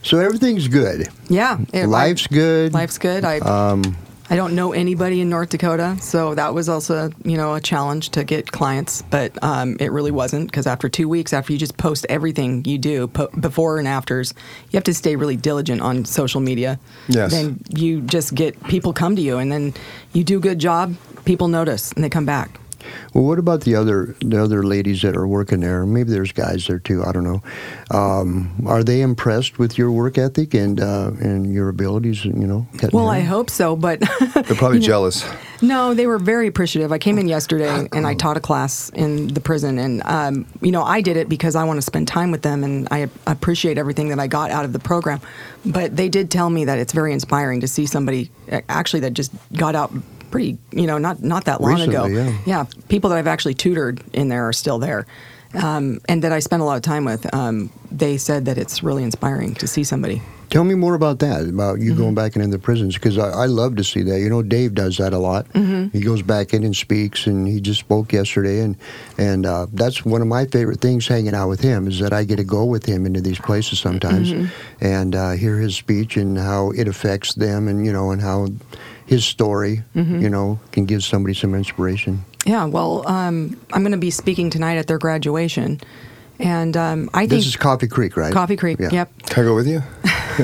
[0.08, 1.10] So everything's good.
[1.28, 2.74] yeah, it, Life's good.
[2.74, 3.26] life's good.
[3.26, 3.98] I Um,
[4.30, 8.10] I don't know anybody in North Dakota, so that was also you know a challenge
[8.12, 9.02] to get clients.
[9.02, 12.78] But um, it really wasn't because after two weeks, after you just post everything you
[12.78, 14.34] do po- before and afters,
[14.70, 16.80] you have to stay really diligent on social media.
[17.10, 17.32] Yes.
[17.32, 19.74] Then you just get people come to you, and then
[20.14, 20.96] you do a good job.
[21.26, 22.60] People notice and they come back.
[23.14, 25.86] Well, what about the other the other ladies that are working there?
[25.86, 27.04] Maybe there's guys there too.
[27.04, 27.42] I don't know.
[27.92, 32.26] Um, are they impressed with your work ethic and uh, and your abilities?
[32.26, 32.68] You know.
[32.74, 34.00] cutting Well, I hope so, but
[34.34, 35.26] They're probably jealous.
[35.62, 36.92] No, they were very appreciative.
[36.92, 40.72] I came in yesterday and I taught a class in the prison, and um, you
[40.72, 43.78] know I did it because I want to spend time with them, and I appreciate
[43.78, 45.22] everything that I got out of the program.
[45.66, 48.32] But they did tell me that it's very inspiring to see somebody
[48.70, 49.92] actually that just got out
[50.32, 52.06] pretty, you know, not not that long ago.
[52.08, 52.66] Recently, yeah.
[52.90, 55.06] people that I've actually tutored in there are still there.
[55.54, 58.84] Um, and that I spent a lot of time with, um, they said that it's
[58.84, 60.22] really inspiring to see somebody.
[60.50, 62.02] Tell me more about that, about you Mm-hmm.
[62.02, 64.20] going back into the prisons, because I, I love to see that.
[64.20, 65.48] You know, Dave does that a lot.
[65.54, 65.98] Mm-hmm.
[65.98, 68.76] He goes back in and speaks, and he just spoke yesterday, and
[69.18, 72.24] and uh, that's one of my favorite things hanging out with him is that I
[72.26, 74.86] get to go with him into these places sometimes, Mm-hmm.
[74.86, 78.48] and uh, hear his speech and how it affects them, and you know, and how
[79.08, 80.22] his story, Mm-hmm.
[80.22, 82.24] you know, can give somebody some inspiration.
[82.46, 85.82] Yeah, well, um, I'm going to be speaking tonight at their graduation,
[86.40, 88.32] and um, I think This is Coffee Creek, right?
[88.32, 88.80] Coffee Creek.
[88.80, 88.90] Yeah.
[88.92, 89.82] Yep, Can I go with you?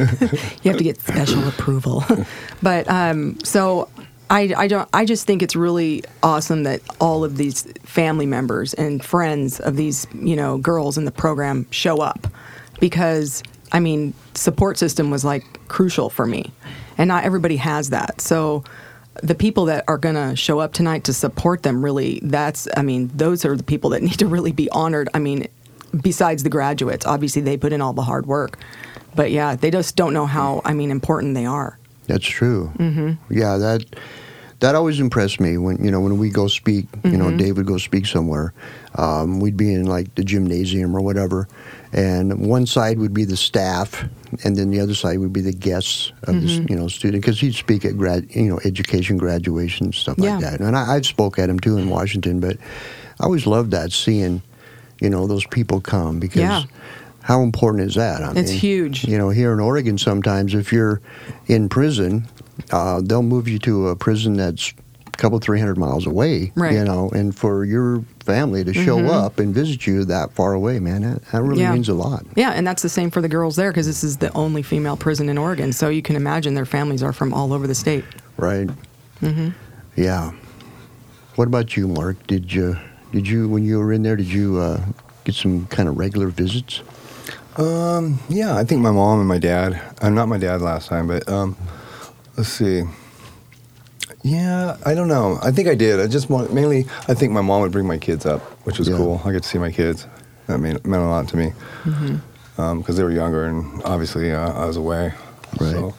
[0.63, 2.03] you have to get special approval.
[2.63, 3.87] but um, so
[4.29, 4.89] I, I don't.
[4.91, 9.75] I just think it's really awesome that all of these family members and friends of
[9.75, 12.27] these you know girls in the program show up,
[12.79, 16.51] because I mean support system was like crucial for me,
[16.97, 18.21] and not everybody has that.
[18.21, 18.63] So.
[19.21, 22.81] The people that are going to show up tonight to support them really, that's, I
[22.81, 25.07] mean, those are the people that need to really be honored.
[25.13, 25.47] I mean,
[26.01, 28.57] besides the graduates, obviously they put in all the hard work.
[29.15, 31.77] But yeah, they just don't know how, I mean, important they are.
[32.07, 32.71] That's true.
[32.77, 33.31] Mm-hmm.
[33.31, 33.85] Yeah, that
[34.63, 36.87] that always impressed me when you know when we go speak.
[37.03, 37.17] You Mm-hmm.
[37.19, 38.53] know, Dave would go speak somewhere.
[38.95, 41.47] Um, we'd be in like the gymnasium or whatever,
[41.91, 44.03] and one side would be the staff,
[44.45, 46.65] and then the other side would be the guests of Mm-hmm.
[46.65, 50.35] the you know student because he'd speak at grad you know education graduation stuff Yeah.
[50.35, 50.59] like that.
[50.61, 52.55] And I, I've spoke at him too in Washington, but
[53.19, 54.41] I always loved that seeing
[55.01, 56.39] you know those people come because.
[56.41, 56.63] Yeah.
[57.23, 58.21] How important is that?
[58.21, 59.05] I It's huge.
[59.05, 61.01] You know, here in Oregon, sometimes if you're
[61.47, 62.27] in prison,
[62.71, 64.73] uh, they'll move you to a prison that's
[65.07, 66.51] a couple, three hundred miles away.
[66.55, 66.73] Right.
[66.73, 70.79] You know, and for your family to show up and visit you that far away,
[70.79, 71.73] man, that, that really Yeah.
[71.73, 72.25] means a lot.
[72.35, 74.97] Yeah, and that's the same for the girls there because this is the only female
[74.97, 75.71] prison in Oregon.
[75.71, 78.03] So you can imagine their families are from all over the state.
[78.37, 78.69] Right.
[79.21, 79.49] Mm-hmm.
[79.95, 80.31] Yeah.
[81.35, 82.27] What about you, Mark?
[82.27, 82.77] Did you,
[83.13, 84.83] did you, when you were in there, did you uh,
[85.23, 86.81] get some kind of regular visits?
[87.57, 89.79] Um, yeah, I think my mom and my dad.
[90.01, 91.55] I'm not my dad last time, but um,
[92.37, 92.83] let's see.
[94.23, 95.37] Yeah, I don't know.
[95.43, 95.99] I think I did.
[95.99, 96.85] I just want mainly.
[97.07, 98.95] I think my mom would bring my kids up, which was Yeah.
[98.97, 99.21] cool.
[99.25, 100.07] I get to see my kids.
[100.47, 101.53] That mean, meant a lot to me
[102.55, 105.13] because they were younger and obviously uh, I was away.
[105.59, 105.71] Right.
[105.71, 105.93] So,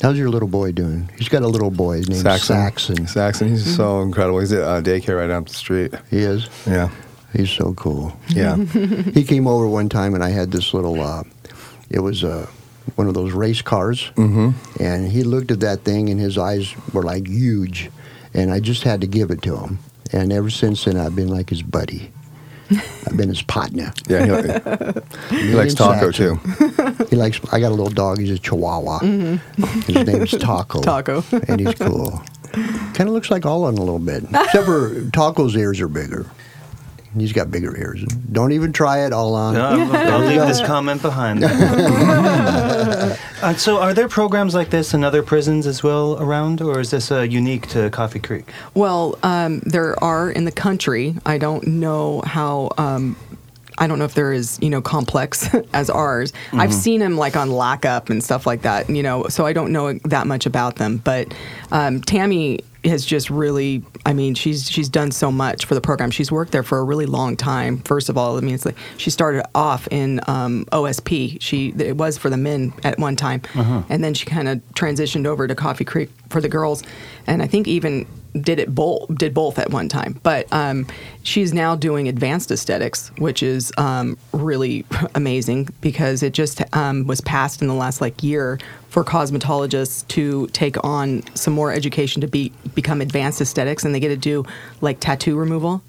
[0.00, 1.08] How's your little boy doing?
[1.16, 2.56] He's got a little boy named Saxon.
[2.56, 3.06] Saxon.
[3.06, 3.48] Saxon.
[3.50, 4.40] He's so incredible.
[4.40, 5.94] He's at uh, daycare right down the street.
[6.10, 6.48] He is.
[6.66, 6.90] Yeah.
[7.32, 8.16] He's so cool.
[8.28, 8.56] Yeah.
[9.14, 11.24] he came over one time and I had this little uh,
[11.90, 12.46] it was uh,
[12.96, 14.50] one of those race cars mm-hmm.
[14.82, 17.90] and he looked at that thing and his eyes were like huge
[18.34, 19.78] and I just had to give it to him
[20.12, 22.10] and ever since then I've been like his buddy
[22.70, 24.24] I've been his partner Yeah.
[25.30, 26.36] He, he likes taco too.
[27.08, 31.22] he likes I got a little dog he's a chihuahua his name's Taco Taco.
[31.48, 35.80] and he's cool kind of looks like Allon a little bit except for Taco's ears
[35.80, 36.26] are bigger
[37.16, 41.02] he's got bigger ears don't even try it Allon No, I'll, I'll leave this comment
[41.02, 41.44] behind.
[43.42, 46.90] uh, so, are there programs like this in other prisons as well around, or is
[46.90, 48.50] this uh, unique to Coffee Creek?
[48.74, 51.14] Well, um, there are in the country.
[51.26, 52.70] I don't know how.
[52.78, 53.16] Um,
[53.78, 56.32] I don't know if they're as you know complex as ours.
[56.52, 58.88] I've seen them like on lockup and stuff like that.
[58.88, 60.98] You know, so I don't know that much about them.
[60.98, 61.34] But
[61.70, 63.82] um, Tammy has just really.
[64.04, 66.10] I mean, she's she's done so much for the program.
[66.10, 67.78] She's worked there for a really long time.
[67.78, 71.40] First of all, I mean, it's like she started off in um, OSP.
[71.40, 73.42] She it was for the men at one time,
[73.88, 76.82] and then she kind of transitioned over to Coffee Creek for the girls,
[77.26, 78.06] and I think even
[78.40, 80.18] did it both did both at one time.
[80.22, 80.86] But um,
[81.22, 87.20] she's now doing advanced aesthetics which is um, really amazing because it just um, was
[87.20, 92.26] passed in the last like year for cosmetologists to take on some more education to
[92.26, 94.44] be become advanced aesthetics and they get to do
[94.80, 95.82] like tattoo removal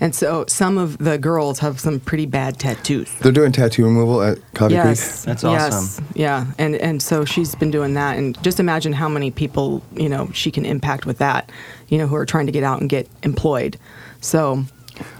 [0.00, 4.22] and so some of the girls have some pretty bad tattoos They're doing tattoo removal
[4.22, 5.52] at Coffee yes, That's awesome.
[5.52, 6.06] yes, awesome.
[6.14, 10.08] Yeah, and and so she's been doing that, and just imagine how many people you
[10.08, 11.50] know she can impact with that,
[11.88, 13.76] you know, who are trying to get out and get employed.
[14.20, 14.64] So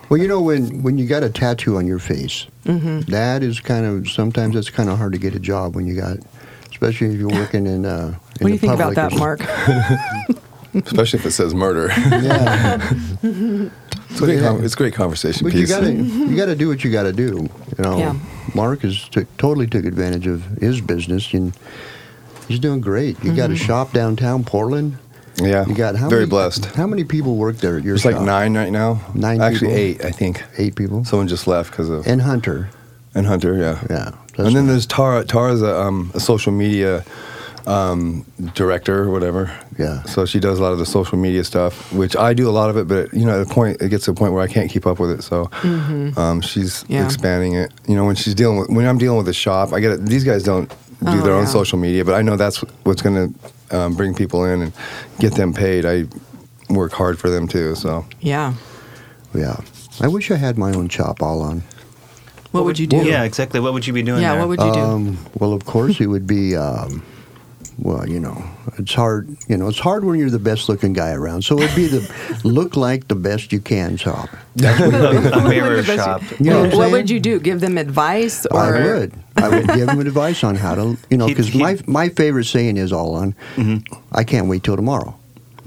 [0.08, 3.10] Well, you know, when, when you got a tattoo on your face, Mm-hmm.
[3.10, 5.96] that is kind of sometimes it's kind of hard to get a job when you
[5.96, 6.18] got,
[6.70, 7.86] especially if you're working in.
[7.86, 9.12] Uh, in what do you the think about that.
[9.16, 9.40] Mark?
[10.74, 11.88] Especially if it says murder.
[11.96, 12.92] Yeah,
[14.10, 15.70] It's a great, con- it's a great conversation But you piece.
[15.70, 17.48] gotta you gotta do what you gotta do.
[17.78, 18.14] You know, Yeah.
[18.54, 21.52] Mark has took totally took advantage of his business and
[22.48, 23.22] he's doing great.
[23.22, 24.96] You got a shop downtown Portland.
[25.40, 26.64] yeah, You got how very many, blessed.
[26.74, 28.14] How many people work there at your There's shop?
[28.14, 29.00] like nine right now.
[29.14, 30.04] Nine Actually, people?
[30.04, 30.42] eight, I think.
[30.58, 31.04] Eight people.
[31.04, 32.68] Someone just left because of and Hunter.
[33.14, 33.56] and Hunter.
[33.56, 34.10] Yeah, Yeah.
[34.44, 34.72] and then nice.
[34.72, 35.24] there's Tara.
[35.24, 37.04] Tara's a, um, a social media
[37.66, 39.50] um, director or whatever.
[39.78, 40.02] Yeah.
[40.04, 42.70] So she does a lot of the social media stuff, which I do a lot
[42.70, 42.88] of it.
[42.88, 44.86] But you know, at the point it gets to a point where I can't keep
[44.86, 45.22] up with it.
[45.22, 45.50] So
[46.16, 46.92] um, she's Mm-hmm.
[46.92, 47.04] Yeah.
[47.04, 47.72] expanding it.
[47.88, 50.06] You know, when she's dealing with when I'm dealing with the shop, I get it.
[50.06, 51.48] These guys don't do Oh, their own yeah.
[51.50, 53.34] social media, but I know that's what's going
[53.70, 54.72] to um, bring people in and
[55.18, 55.86] get them paid.
[55.86, 56.04] I
[56.68, 57.74] work hard for them too.
[57.74, 58.54] So Yeah.
[59.34, 59.56] Yeah.
[60.00, 61.62] I wish I had my own shop Allon.
[62.52, 62.96] What would you do?
[62.96, 63.60] Yeah, exactly.
[63.60, 64.40] What would you be doing Yeah, there?
[64.40, 64.80] what would you do?
[64.80, 66.56] Um, well, of course, it would be.
[66.56, 67.02] Um,
[67.82, 68.44] well, you know,
[68.78, 69.36] it's hard.
[69.48, 71.42] You know, it's hard when you're the best looking guy around.
[71.42, 74.28] So it'd be the look like the best you can shop.
[74.58, 74.62] a
[75.48, 76.22] mirror What would shop.
[76.38, 77.40] You know what what would you do?
[77.40, 79.14] Give them advice, or I would.
[79.36, 82.76] I would give them advice on how to, you know, because my my favorite saying
[82.76, 83.34] is Allon.
[83.56, 83.94] Mm-hmm.
[84.12, 85.16] I can't wait till tomorrow,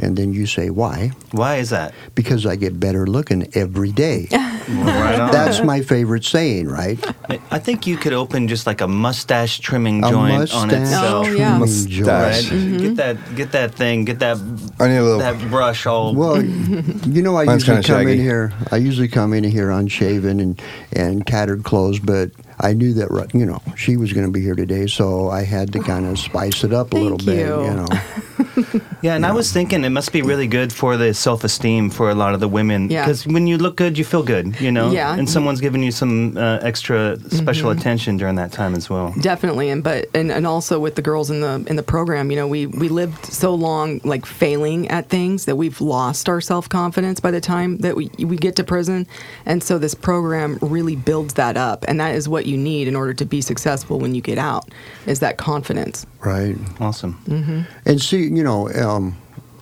[0.03, 1.11] and then you say why?
[1.31, 1.93] Why is that?
[2.15, 4.27] Because I get better looking every day.
[4.63, 5.29] Right on.
[5.31, 6.97] That's my favorite saying, right?
[7.29, 10.71] I- I think you could open just like a mustache trimming A joint on mustache
[10.81, 11.27] itself.
[11.27, 11.57] Oh, yeah.
[11.59, 12.07] trimming joint.
[12.07, 12.51] Mustache.
[12.51, 12.79] Right?
[12.79, 14.37] Get that, get that thing, get that,
[14.79, 15.19] I need a little.
[15.19, 16.15] that brush all.
[16.15, 18.53] Well, you know, I Mine's usually kinda come in here.
[18.71, 20.61] I usually come in here unshaven and
[20.93, 22.31] and tattered clothes, but
[22.61, 25.73] I knew that you know she was going to be here today, so I had
[25.73, 27.47] to kind of spice it up a little Thank bit.
[27.47, 27.63] you.
[27.65, 31.89] You know, yeah, and I was thinking it must be really good for the self-esteem
[31.89, 32.89] for a lot of the women.
[32.89, 33.05] Yeah.
[33.05, 34.59] Because when you look good, you feel good.
[34.59, 34.91] You know.
[34.91, 35.13] Yeah.
[35.13, 37.79] And someone's giving you some uh, extra special mm-hmm.
[37.79, 39.13] attention during that time as well.
[39.21, 42.37] Definitely, and but and, and also with the girls in the in the program, you
[42.37, 46.69] know, we we lived so long like failing at things that we've lost our self
[46.69, 49.05] confidence by the time that we we get to prison,
[49.45, 52.95] and so this program really builds that up, and that is what you need in
[52.95, 54.69] order to be successful when you get out,
[55.05, 56.05] is that confidence.
[56.25, 56.55] right?
[56.79, 57.19] Awesome.
[57.25, 57.61] Mm-hmm.
[57.85, 59.17] And see, you know, uh, um,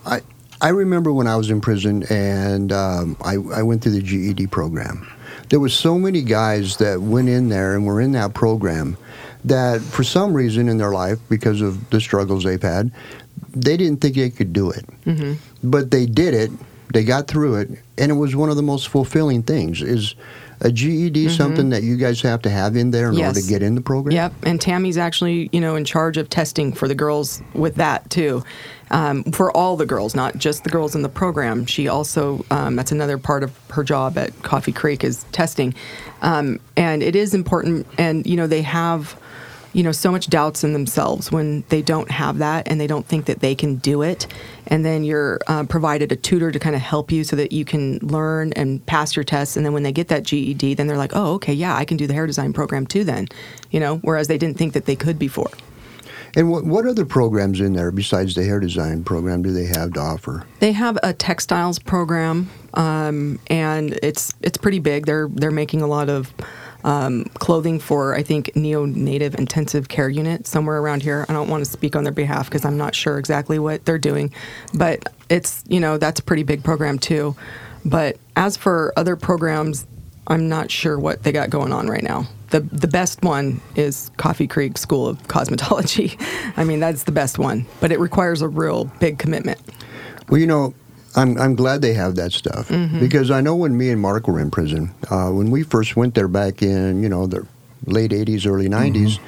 [0.06, 0.20] I
[0.60, 4.46] I remember when I was in prison and um, I I went through the GED
[4.48, 5.06] program.
[5.48, 8.96] There was so many guys that went in there and were in that program
[9.44, 12.90] that for some reason in their life because of the struggles they've had,
[13.50, 14.84] they didn't think they could do it.
[15.04, 15.34] Mm-hmm.
[15.68, 16.50] But they did it.
[16.92, 19.82] They got through it, and it was one of the most fulfilling things.
[19.82, 20.14] Is
[20.60, 23.40] a GED something that you guys have to have in there in order Mm-hmm.
[23.40, 24.14] To get in the program?
[24.14, 28.08] Yep, and Tammy's actually, you know, in charge of testing for the girls with that
[28.10, 28.44] too,
[28.92, 31.66] um, for all the girls, not just the girls in the program.
[31.66, 35.74] She also, um, that's another part of her job at Coffee Creek is testing,
[36.20, 37.86] um, and it is important.
[37.98, 39.18] And you know, they have,
[39.72, 43.06] you know, so much doubts in themselves when they don't have that and they don't
[43.06, 44.26] think that they can do it.
[44.66, 47.64] And then you're uh, provided a tutor to kind of help you so that you
[47.64, 49.56] can learn and pass your tests.
[49.56, 51.96] And then when they get that GED, then they're like, oh, okay, yeah, I can
[51.96, 53.04] do the hair design program too.
[53.04, 53.28] Then,
[53.70, 55.50] you know, whereas they didn't think that they could before.
[56.34, 59.92] And what, what other programs in there besides the hair design program do they have
[59.94, 60.46] to offer?
[60.60, 65.06] They have a textiles program, um, and it's it's pretty big.
[65.06, 66.32] They're they're making a lot of
[66.84, 71.26] um, clothing for I think neonatal intensive care unit somewhere around here.
[71.28, 73.98] I don't want to speak on their behalf because I'm not sure exactly what they're
[73.98, 74.32] doing,
[74.74, 77.36] but it's you know that's a pretty big program too.
[77.84, 79.86] But as for other programs,
[80.26, 82.26] I'm not sure what they got going on right now.
[82.52, 86.16] The the best one is Coffee Creek School of Cosmetology.
[86.56, 89.58] I mean that's the best one, but it requires a real big commitment.
[90.28, 90.74] Well, you know,
[91.16, 93.00] I'm, I'm glad they have that stuff Mm-hmm.
[93.00, 96.14] because I know when me and Mark were in prison, uh, when we first went
[96.14, 97.46] there back in, you know, the
[97.86, 99.18] late 80s, early 90s,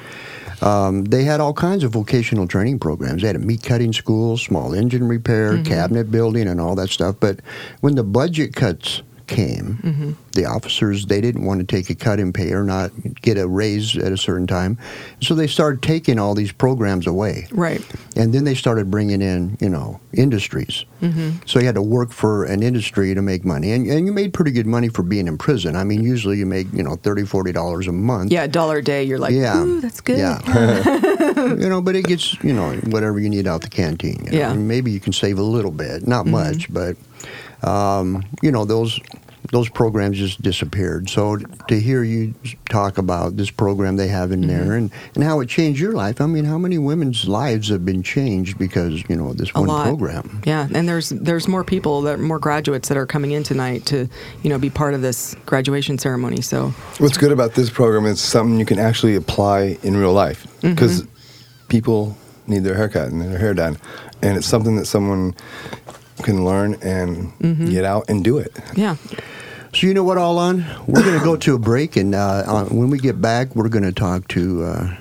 [0.63, 3.21] um, they had all kinds of vocational training programs.
[3.21, 5.63] They had a meat cutting school, small engine repair, Mm-hmm.
[5.63, 7.17] cabinet building, and all that stuff.
[7.19, 7.39] But
[7.81, 10.11] when the budget cuts came, Mm-hmm.
[10.33, 13.47] the officers, they didn't want to take a cut in pay or not get a
[13.47, 14.77] raise at a certain time.
[15.21, 17.47] So they started taking all these programs away.
[17.51, 17.81] Right.
[18.15, 20.85] And then they started bringing in, you know, industries.
[21.01, 21.37] Mm-hmm.
[21.45, 23.71] So you had to work for an industry to make money.
[23.71, 25.75] And, and you made pretty good money for being in prison.
[25.75, 28.31] I mean, usually you make, you know, $30, $40 a month.
[28.31, 29.03] Yeah, a dollar a day.
[29.03, 29.61] You're like, Yeah.
[29.61, 30.17] ooh, that's good.
[30.17, 30.39] Yeah.
[31.55, 34.23] you know, but it gets, you know, whatever you need out the canteen.
[34.25, 34.37] you know.
[34.37, 34.49] Yeah.
[34.49, 34.59] Mm-hmm.
[34.59, 36.95] And maybe you can save a little bit, not much, but,
[37.65, 38.99] um, you know, those.
[39.51, 41.07] Those programs just disappeared.
[41.07, 42.33] So to hear you
[42.67, 44.49] talk about this program they have in Mm-hmm.
[44.49, 47.85] there and, and how it changed your life, I mean, how many women's lives have
[47.85, 49.85] been changed because you know this A one lot.
[49.85, 50.41] program?
[50.45, 54.09] Yeah, and there's there's more people that more graduates that are coming in tonight to
[54.41, 56.41] you know be part of this graduation ceremony.
[56.41, 60.47] So What's good about this program is something you can actually apply in real life
[60.61, 61.05] because
[61.67, 63.77] people need their haircut and their hair done,
[64.23, 65.35] and it's something that someone
[66.23, 68.51] can learn and get out and do it.
[68.75, 68.95] yeah,
[69.73, 70.65] So you know what, Allon?
[70.87, 73.69] We're going to go to a break, and uh, uh, when we get back, we're
[73.69, 74.95] going to talk to uh,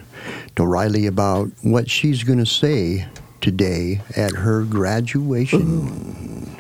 [0.57, 3.07] to Ryley about what she's going to say
[3.41, 6.51] today at her graduation.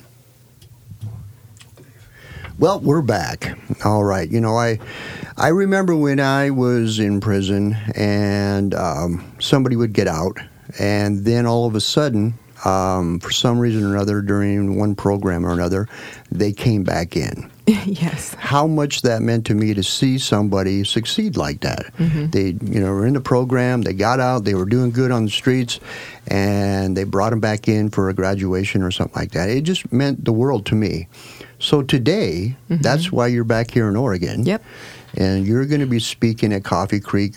[2.59, 3.57] Well, we're back.
[3.85, 4.29] All right.
[4.29, 4.79] You know, I
[5.37, 10.37] I remember when I was in prison and um, somebody would get out,
[10.77, 15.45] and then all of a sudden, um, for some reason or another, during one program
[15.45, 15.87] or another,
[16.31, 17.49] they came back in.
[17.67, 18.33] yes.
[18.35, 21.85] How much that meant to me to see somebody succeed like that.
[22.31, 25.25] They, you know, were in the program, they got out, they were doing good on
[25.25, 25.79] the streets,
[26.27, 29.49] and they brought them back in for a graduation or something like that.
[29.49, 31.07] It just meant the world to me.
[31.59, 34.45] So today, that's why you're back here in Oregon.
[34.45, 34.63] Yep.
[35.17, 37.35] And you're going to be speaking at Coffee Creek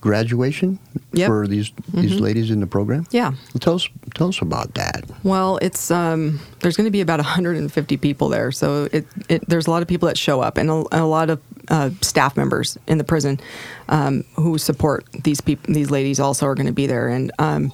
[0.00, 0.78] graduation
[1.12, 1.26] Yep.
[1.26, 3.06] for these these ladies in the program.
[3.10, 3.32] Yeah.
[3.60, 5.04] Tell us tell us about that.
[5.22, 9.66] Well, it's um, there's going to be about 150 people there, so it, it there's
[9.66, 12.76] a lot of people that show up and a, a lot of uh, staff members
[12.86, 13.40] in the prison
[13.88, 15.72] um, who support these people.
[15.72, 17.72] These ladies also are going to be there, and um,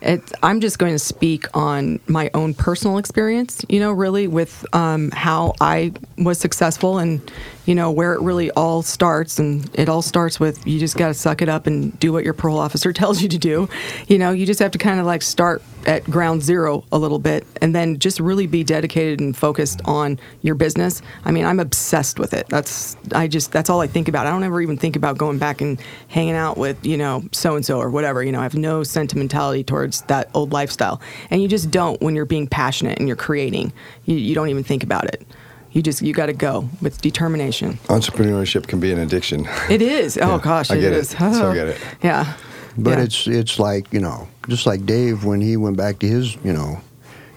[0.00, 3.64] it, I'm just going to speak on my own personal experience.
[3.68, 7.30] You know, really with um, how I was successful and
[7.66, 11.08] you know where it really all starts, and it all starts with you just got
[11.08, 13.68] to suck it up and do what your parole officer tells you to do.
[14.08, 17.18] You know, you just have to kind of like start at ground zero a little
[17.18, 21.02] bit and then just really be dedicated and focused on your business.
[21.24, 22.48] I mean, I'm obsessed with it.
[22.48, 24.26] That's I just that's all I think about.
[24.26, 27.56] I don't ever even think about going back and hanging out with, you know, so
[27.56, 28.22] and so or whatever.
[28.22, 31.00] You know, I have no sentimentality towards that old lifestyle.
[31.30, 33.72] And you just don't when you're being passionate and you're creating.
[34.04, 35.26] You, you don't even think about it.
[35.72, 37.78] You just you got to go with determination.
[37.88, 39.48] Entrepreneurship can be an addiction.
[39.70, 40.18] It is.
[40.18, 40.98] Oh Yeah, gosh, I get it.
[40.98, 41.10] is.
[41.10, 41.80] So I get it.
[42.02, 42.34] Yeah.
[42.76, 43.04] But Yeah.
[43.04, 46.52] it's it's like you know, just like Dave when he went back to his you
[46.52, 46.80] know,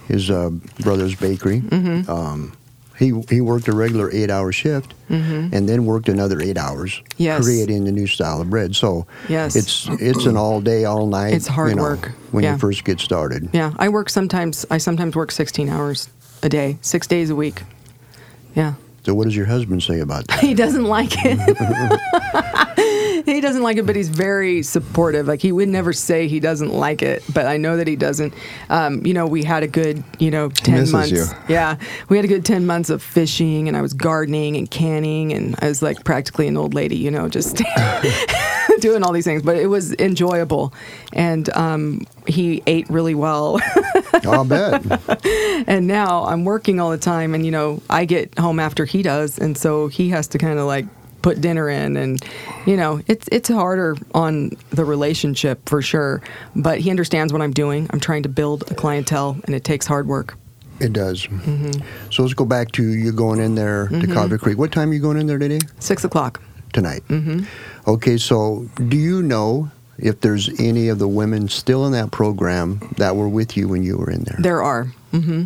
[0.08, 0.50] his uh,
[0.82, 1.62] brother's bakery.
[1.62, 2.10] Mm-hmm.
[2.12, 2.54] Um,
[3.00, 7.24] he he worked a regular eight hour shift, and then worked another eight hours, Mm-hmm.
[7.24, 7.44] Yes.
[7.44, 8.76] creating the new style of bread.
[8.76, 9.56] So Yes.
[9.56, 11.34] it's it's an all day, all night.
[11.34, 12.12] It's hard you know, work.
[12.32, 12.54] when Yeah.
[12.54, 13.50] you first get started.
[13.54, 14.66] Yeah, I work sometimes.
[14.72, 16.10] I sometimes work 16 hours
[16.44, 17.64] a day, six days a week.
[18.56, 18.74] Yeah,
[19.06, 20.40] So what does your husband say about that?
[20.48, 21.38] he doesn't like it.
[23.34, 25.28] he doesn't like it, but he's very supportive.
[25.28, 28.34] Like he would never say he doesn't like it, but I know that he doesn't.
[28.70, 31.12] Um, you know, we had a good, you know, 10 misses months.
[31.12, 31.26] you.
[31.48, 31.78] Yeah,
[32.10, 35.56] we had a good 10 months of fishing, and I was gardening and canning, and
[35.62, 37.62] I was like practically an old lady, you know, just.
[38.80, 40.74] doing all these things, but it was enjoyable,
[41.14, 43.60] and um, he ate really well.
[44.24, 44.84] I'll bet.
[45.68, 49.02] and now I'm working all the time, and you know, I get home after he
[49.02, 50.86] does, and so he has to kind of like
[51.26, 52.24] put dinner in, and
[52.68, 56.22] you know, it's it's harder on the relationship for sure.
[56.56, 57.88] But he understands what I'm doing.
[57.90, 60.38] I'm trying to build a clientele, and it takes hard work.
[60.80, 61.26] It does.
[61.26, 61.82] Mm-hmm.
[62.12, 64.60] So let's go back to you going in there to Coffee Creek.
[64.60, 65.62] What time are you going in there today?
[65.80, 66.42] Six o'clock.
[66.76, 67.02] tonight.
[67.88, 72.82] Okay, so do you know if there's any of the women still in that program
[72.98, 74.38] that were with you when you were in there?
[74.40, 74.88] There are.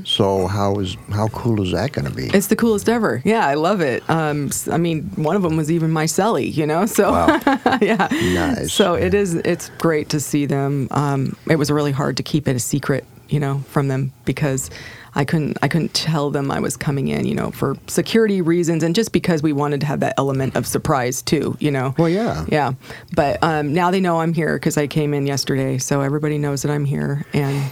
[0.05, 2.28] So how is how cool is that going to be?
[2.28, 3.22] It's the coolest ever.
[3.26, 4.07] Yeah, I love it.
[4.09, 6.86] Um, I mean, one of them was even my celly, you know.
[6.86, 7.11] So
[7.82, 8.74] yeah, Nice.
[8.74, 9.36] So it is.
[9.36, 10.88] It's great to see them.
[10.91, 14.70] Um, it was really hard to keep it a secret, you know, from them because
[15.15, 15.57] I couldn't.
[15.61, 19.11] I couldn't tell them I was coming in, you know, for security reasons and just
[19.11, 21.93] because we wanted to have that element of surprise too, you know.
[21.97, 22.45] Well, yeah.
[22.49, 22.74] Yeah,
[23.15, 26.61] but um, now they know I'm here because I came in yesterday, so everybody knows
[26.63, 27.72] that I'm here and.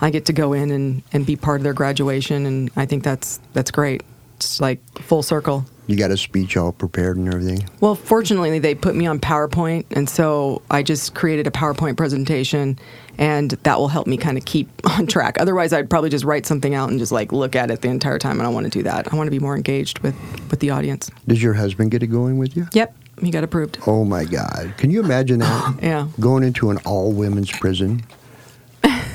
[0.00, 3.02] I get to go in and, and be part of their graduation, and I think
[3.04, 4.02] that's that's great.
[4.36, 5.64] It's like full circle.
[5.88, 7.68] You got a speech all prepared and everything.
[7.80, 12.78] Well, fortunately, they put me on PowerPoint, and so I just created a PowerPoint presentation,
[13.16, 14.68] and that will help me kind of keep
[14.98, 15.40] on track.
[15.40, 18.18] Otherwise, I'd probably just write something out and just like look at it the entire
[18.18, 18.32] time.
[18.32, 19.12] And I don't want to do that.
[19.12, 20.14] I want to be more engaged with
[20.50, 21.10] with the audience.
[21.26, 22.68] Does your husband get it going with you?
[22.74, 23.78] Yep, he got approved.
[23.86, 24.74] Oh my God!
[24.76, 25.78] Can you imagine that?
[25.82, 26.08] Yeah.
[26.20, 28.04] Going into an all women's prison.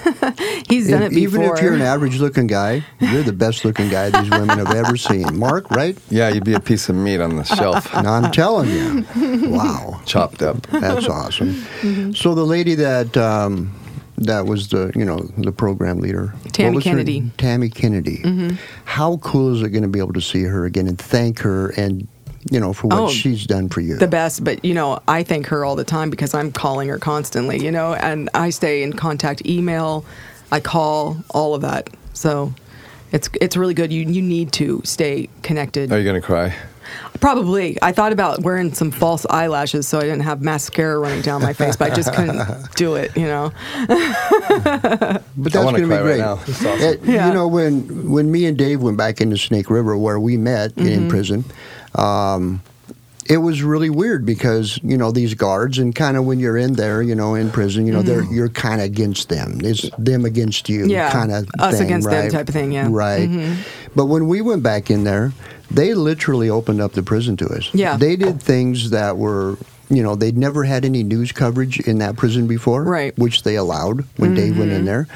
[0.69, 1.39] He's done If- it before.
[1.39, 5.37] even if you're an average-looking guy, you're the best-looking guy these women have ever seen.
[5.37, 5.97] Mark, right?
[6.09, 9.05] Yeah, you'd be a piece of meat on the shelf, No, I'm telling you.
[9.49, 10.01] Wow.
[10.05, 10.61] chopped up.
[10.67, 11.53] That's awesome.
[11.81, 12.11] Mm-hmm.
[12.13, 13.73] So the lady that um,
[14.17, 17.21] that was the you know the program leader, Tammy was her- Kennedy.
[17.21, 17.35] Mm-hmm.
[17.37, 18.57] Tammy Kennedy.
[18.85, 21.69] How cool is it going to be able to see her again and thank her
[21.71, 22.07] and
[22.51, 23.95] you know for what Oh, she's done for you?
[23.97, 26.99] the best but you know i thank her all the time because i'm calling her
[26.99, 30.03] constantly you know and i stay in contact email
[30.51, 32.53] i call all of that so
[33.11, 36.53] it's it's really good you you need to stay connected Are you gonna cry?
[37.21, 41.41] probably i thought about wearing some false eyelashes so i didn't have mascara running down
[41.41, 42.41] my face but i just couldn't
[42.75, 43.51] do it you know
[45.35, 46.17] But that's wanna going to be cry right great.
[46.19, 46.33] now.
[46.33, 46.79] Awesome.
[46.79, 47.27] It- Yeah.
[47.27, 50.75] You know, when when me and Dave went back into Snake River, where we met
[50.75, 50.87] Mm-hmm.
[50.87, 51.43] in prison,
[51.95, 52.61] um,
[53.29, 56.73] it was really weird because you know these guards, and kind of when you're in
[56.73, 59.59] there, you know, in prison, you know, they're you're kind of against them.
[59.63, 60.89] It's them against you, Mm-hmm.
[60.89, 62.85] Yeah, kind of us thing, against them type of thing, yeah.
[62.85, 62.93] Mm-hmm.
[62.93, 63.65] Right.
[63.95, 65.31] But when we went back in there,
[65.71, 67.73] they literally opened up the prison to us.
[67.73, 67.95] Yeah.
[67.97, 69.57] They did things that were.
[69.89, 73.13] You know, they'd never had any news coverage in that prison before, Right.
[73.13, 73.21] Mm-hmm.
[73.21, 75.07] Which they allowed when Dave went in there.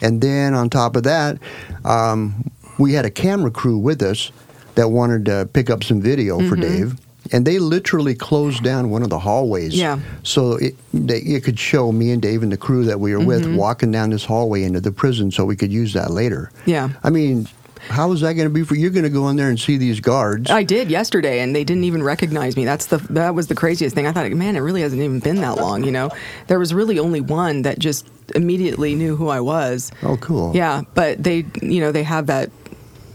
[0.00, 1.38] And then on top of that,
[1.84, 4.32] um, we had a camera crew with us
[4.74, 6.60] that wanted to pick up some video for Mm-hmm.
[6.60, 7.00] Dave.
[7.30, 9.74] And they literally closed down one of the hallways.
[9.74, 10.00] Yeah.
[10.24, 13.24] So it, they, it could show me and Dave and the crew that we were
[13.24, 13.56] with Mm-hmm.
[13.56, 16.50] walking down this hallway into the prison so we could use that later.
[16.66, 16.90] Yeah.
[17.04, 17.46] I mean,
[17.88, 19.76] how is that going to be for you're going to go in there and see
[19.76, 20.50] these guards?
[20.50, 22.64] I did yesterday, and they didn't even recognize me.
[22.64, 24.06] That's the that was the craziest thing.
[24.06, 25.82] I thought, man, it really hasn't even been that long.
[25.84, 26.10] You know,
[26.46, 28.06] there was really only one that just
[28.36, 29.90] immediately knew who I was.
[30.04, 30.54] oh, cool.
[30.54, 32.50] Yeah, but they, you know, they have that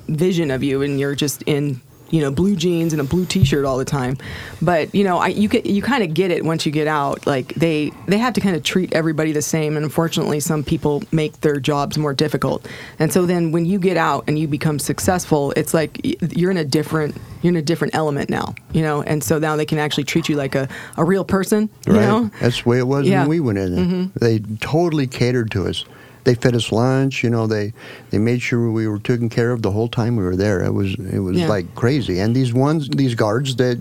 [0.08, 3.66] vision of you, and you're just in, you know, blue jeans and a blue T-shirt
[3.66, 4.18] all the time.
[4.62, 7.28] But you know, I you get you kind of get it once you get out.
[7.28, 11.03] Like they they have to kind of treat everybody the same, and unfortunately, some people
[11.12, 12.66] make their jobs more difficult.
[12.99, 15.99] And so then when you get out and you become successful, it's like
[16.38, 18.55] you're in a different you're in a different element now.
[18.72, 21.70] You know, and so now they can actually treat you like a a real person.
[21.86, 22.01] You Right.
[22.01, 22.32] know.
[22.39, 23.22] That's the way it was Yeah.
[23.24, 23.76] when we went in.
[23.76, 23.84] there.
[23.86, 24.26] Mm-hmm.
[24.26, 25.84] They totally catered to us.
[26.28, 27.24] They fed us lunch.
[27.24, 27.72] You know, they
[28.12, 30.60] they made sure we were taken care of the whole time we were there.
[30.62, 31.48] It was it was Yeah.
[31.56, 32.20] like crazy.
[32.20, 33.78] And these ones, these guards that.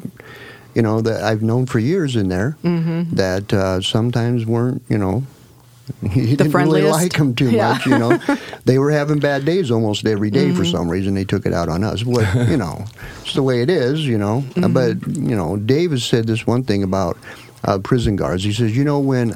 [0.77, 3.15] You know that I've known for years in there Mm-hmm.
[3.17, 5.25] that uh, sometimes weren't you know
[6.03, 7.73] you didn't really like them too Yeah.
[7.73, 8.19] much you know
[8.69, 10.57] they were having bad days almost every day Mm-hmm.
[10.59, 12.85] for some reason they took it out on us what you know
[13.25, 14.73] it's the way it is you know Mm-hmm.
[14.77, 14.95] but
[15.31, 17.17] you know Dave has said this one thing about
[17.65, 19.33] uh, prison guards he says you know when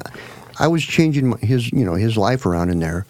[0.61, 3.05] I was changing his you know his life around in there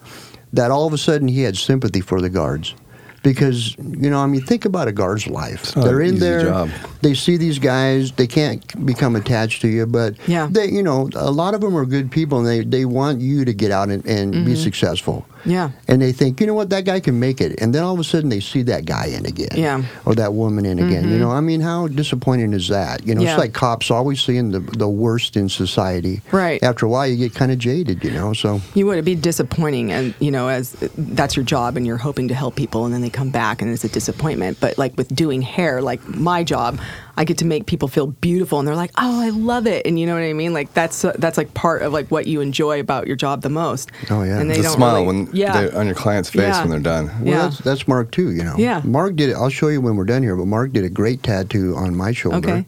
[0.54, 2.74] that all of a sudden he had sympathy for the guards
[3.22, 6.70] because you know I mean think about a guard's life not they're in there job.
[7.02, 10.48] they see these guys they can't become attached to you but Yeah.
[10.50, 13.44] they you know a lot of them are good people and they, they want you
[13.44, 14.54] to get out and, and be mm-hmm.
[14.54, 15.70] successful Yeah.
[15.88, 18.00] and they think you know what that guy can make it and then all of
[18.00, 19.82] a sudden they see that guy in again Yeah.
[20.04, 21.20] or that woman in again you mm-hmm.
[21.20, 23.30] know i mean how disappointing is that you know Yeah.
[23.32, 26.62] it's like cops always seeing the, the worst in society Right.
[26.62, 28.94] after a while you get kind of jaded you know so You would.
[28.94, 32.54] It'd be disappointing, and you know, as that's your job, and you're hoping to help
[32.56, 34.58] people, and then they come back, and it's a disappointment.
[34.60, 36.78] But like with doing hair, like my job,
[37.16, 39.98] I get to make people feel beautiful, and they're like, "Oh, I love it," and
[40.00, 40.54] you know what I mean?
[40.54, 43.50] Like that's uh, that's like part of like what you enjoy about your job the
[43.50, 43.90] most.
[44.10, 44.38] Oh, yeah.
[44.40, 46.60] and they the don't smile really- when yeah, they're on your client's face Yeah.
[46.62, 47.06] when they're done.
[47.20, 47.42] well Yeah.
[47.42, 48.80] that's, that's mark too you know Yeah.
[48.84, 51.22] mark did it i'll show you when we're done here but mark did a great
[51.22, 52.66] tattoo on my shoulder Okay.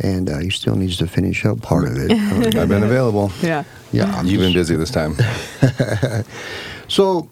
[0.00, 2.12] and uh, he still needs to finish up part of it
[2.56, 3.30] I've been available.
[3.42, 3.64] yeah.
[3.92, 5.16] yeah I'm You've been busy this time.
[6.88, 7.28] So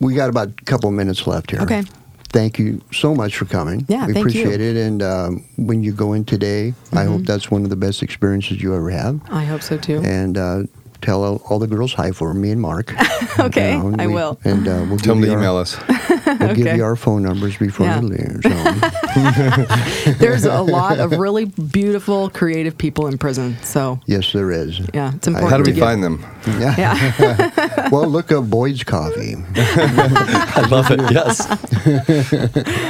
[0.00, 1.60] we got about a couple minutes left here.
[1.62, 1.82] Okay.
[2.30, 3.86] Thank you so much for coming.
[3.88, 4.42] Yeah, we thank you.
[4.42, 4.76] appreciate it.
[4.76, 8.60] And um, when you go in today, I hope that's one of the best experiences
[8.62, 9.20] you ever have.
[9.30, 10.00] I hope so too.
[10.04, 10.62] And uh,
[11.00, 12.94] tell all, all the girls hi for me and Mark.
[13.40, 14.36] Okay, and I we- will.
[14.44, 15.76] And uh, we'll Tell them to email us.
[16.40, 18.00] We'll give you our phone numbers before Yeah.
[18.00, 18.40] you leave.
[18.42, 23.56] So, There's a lot of really beautiful, creative people in prison.
[23.62, 24.80] So yes, there is.
[24.94, 25.50] yeah, it's important.
[25.50, 26.24] How do we get- find them?
[26.46, 26.74] Yeah.
[26.78, 27.88] Yeah.
[27.92, 29.34] well, look up Boyd's Coffee.
[29.56, 31.00] I love it.
[31.12, 31.46] Yes.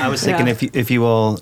[0.03, 0.53] I was thinking Yeah.
[0.53, 1.41] if you, if you all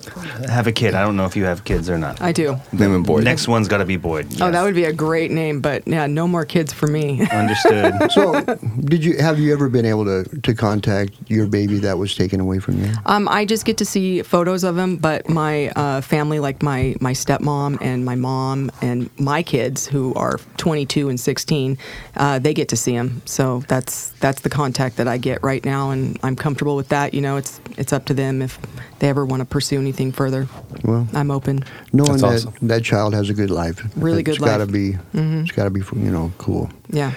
[0.49, 2.21] have a kid, I don't know if you have kids or not.
[2.21, 2.57] I do.
[2.71, 3.23] Name and Boyd.
[3.23, 4.27] Next one's got to be Boyd.
[4.41, 7.27] Oh, that would be a great name, but yeah, no more kids for me.
[7.29, 7.93] understood.
[8.11, 8.41] So,
[8.81, 12.39] did you have you ever been able to, to contact your baby that was taken
[12.39, 12.91] away from you?
[13.05, 16.95] Um, I just get to see photos of him, but my uh, family, like my
[16.99, 21.77] my stepmom and my mom and my kids, who are 22 and 16,
[22.15, 23.21] uh, they get to see him.
[23.25, 27.13] So that's that's the contact that I get right now, and I'm comfortable with that.
[27.13, 28.59] You know, it's it's up to them if
[28.99, 30.47] they ever want to pursue anything further.
[30.83, 31.63] Well, I'm open.
[31.93, 34.73] knowing That's that that child has a good life, Really good it's gotta life.
[34.73, 35.35] Mm-hmm.
[35.37, 36.69] be it's got to be you know cool.
[36.89, 37.13] Yeah.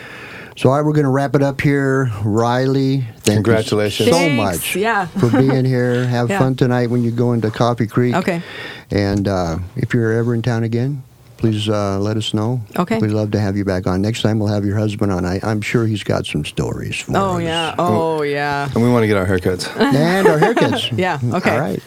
[0.60, 2.10] So, all right, we're going to wrap it up here.
[2.22, 4.08] Ryley, thank Congratulations.
[4.08, 5.06] you so Thanks, much yeah.
[5.06, 6.04] for being here.
[6.06, 6.38] Have Yeah.
[6.38, 8.14] fun tonight when you go into Coffee Creek.
[8.14, 8.42] Okay.
[8.90, 11.02] And uh, if you're ever in town again,
[11.38, 12.60] please uh, let us know.
[12.78, 12.98] Okay.
[12.98, 14.02] We'd love to have you back on.
[14.02, 15.24] Next time, we'll have your husband on.
[15.24, 17.42] I, I'm sure he's got some stories for Oh us.
[17.42, 17.74] yeah.
[17.78, 18.68] Oh yeah.
[18.74, 19.66] And we want to get our haircuts.
[19.80, 20.94] And our haircuts.
[20.98, 21.52] Yeah, okay.
[21.52, 21.82] All right.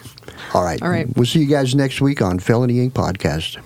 [0.56, 0.82] All right.
[0.82, 1.16] All right.
[1.16, 2.94] We'll see you guys next week on Felony Inc.
[2.94, 3.60] Podcast.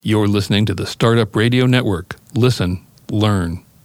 [0.00, 2.16] You're listening to the Startup Radio Network.
[2.32, 3.66] Listen, learn,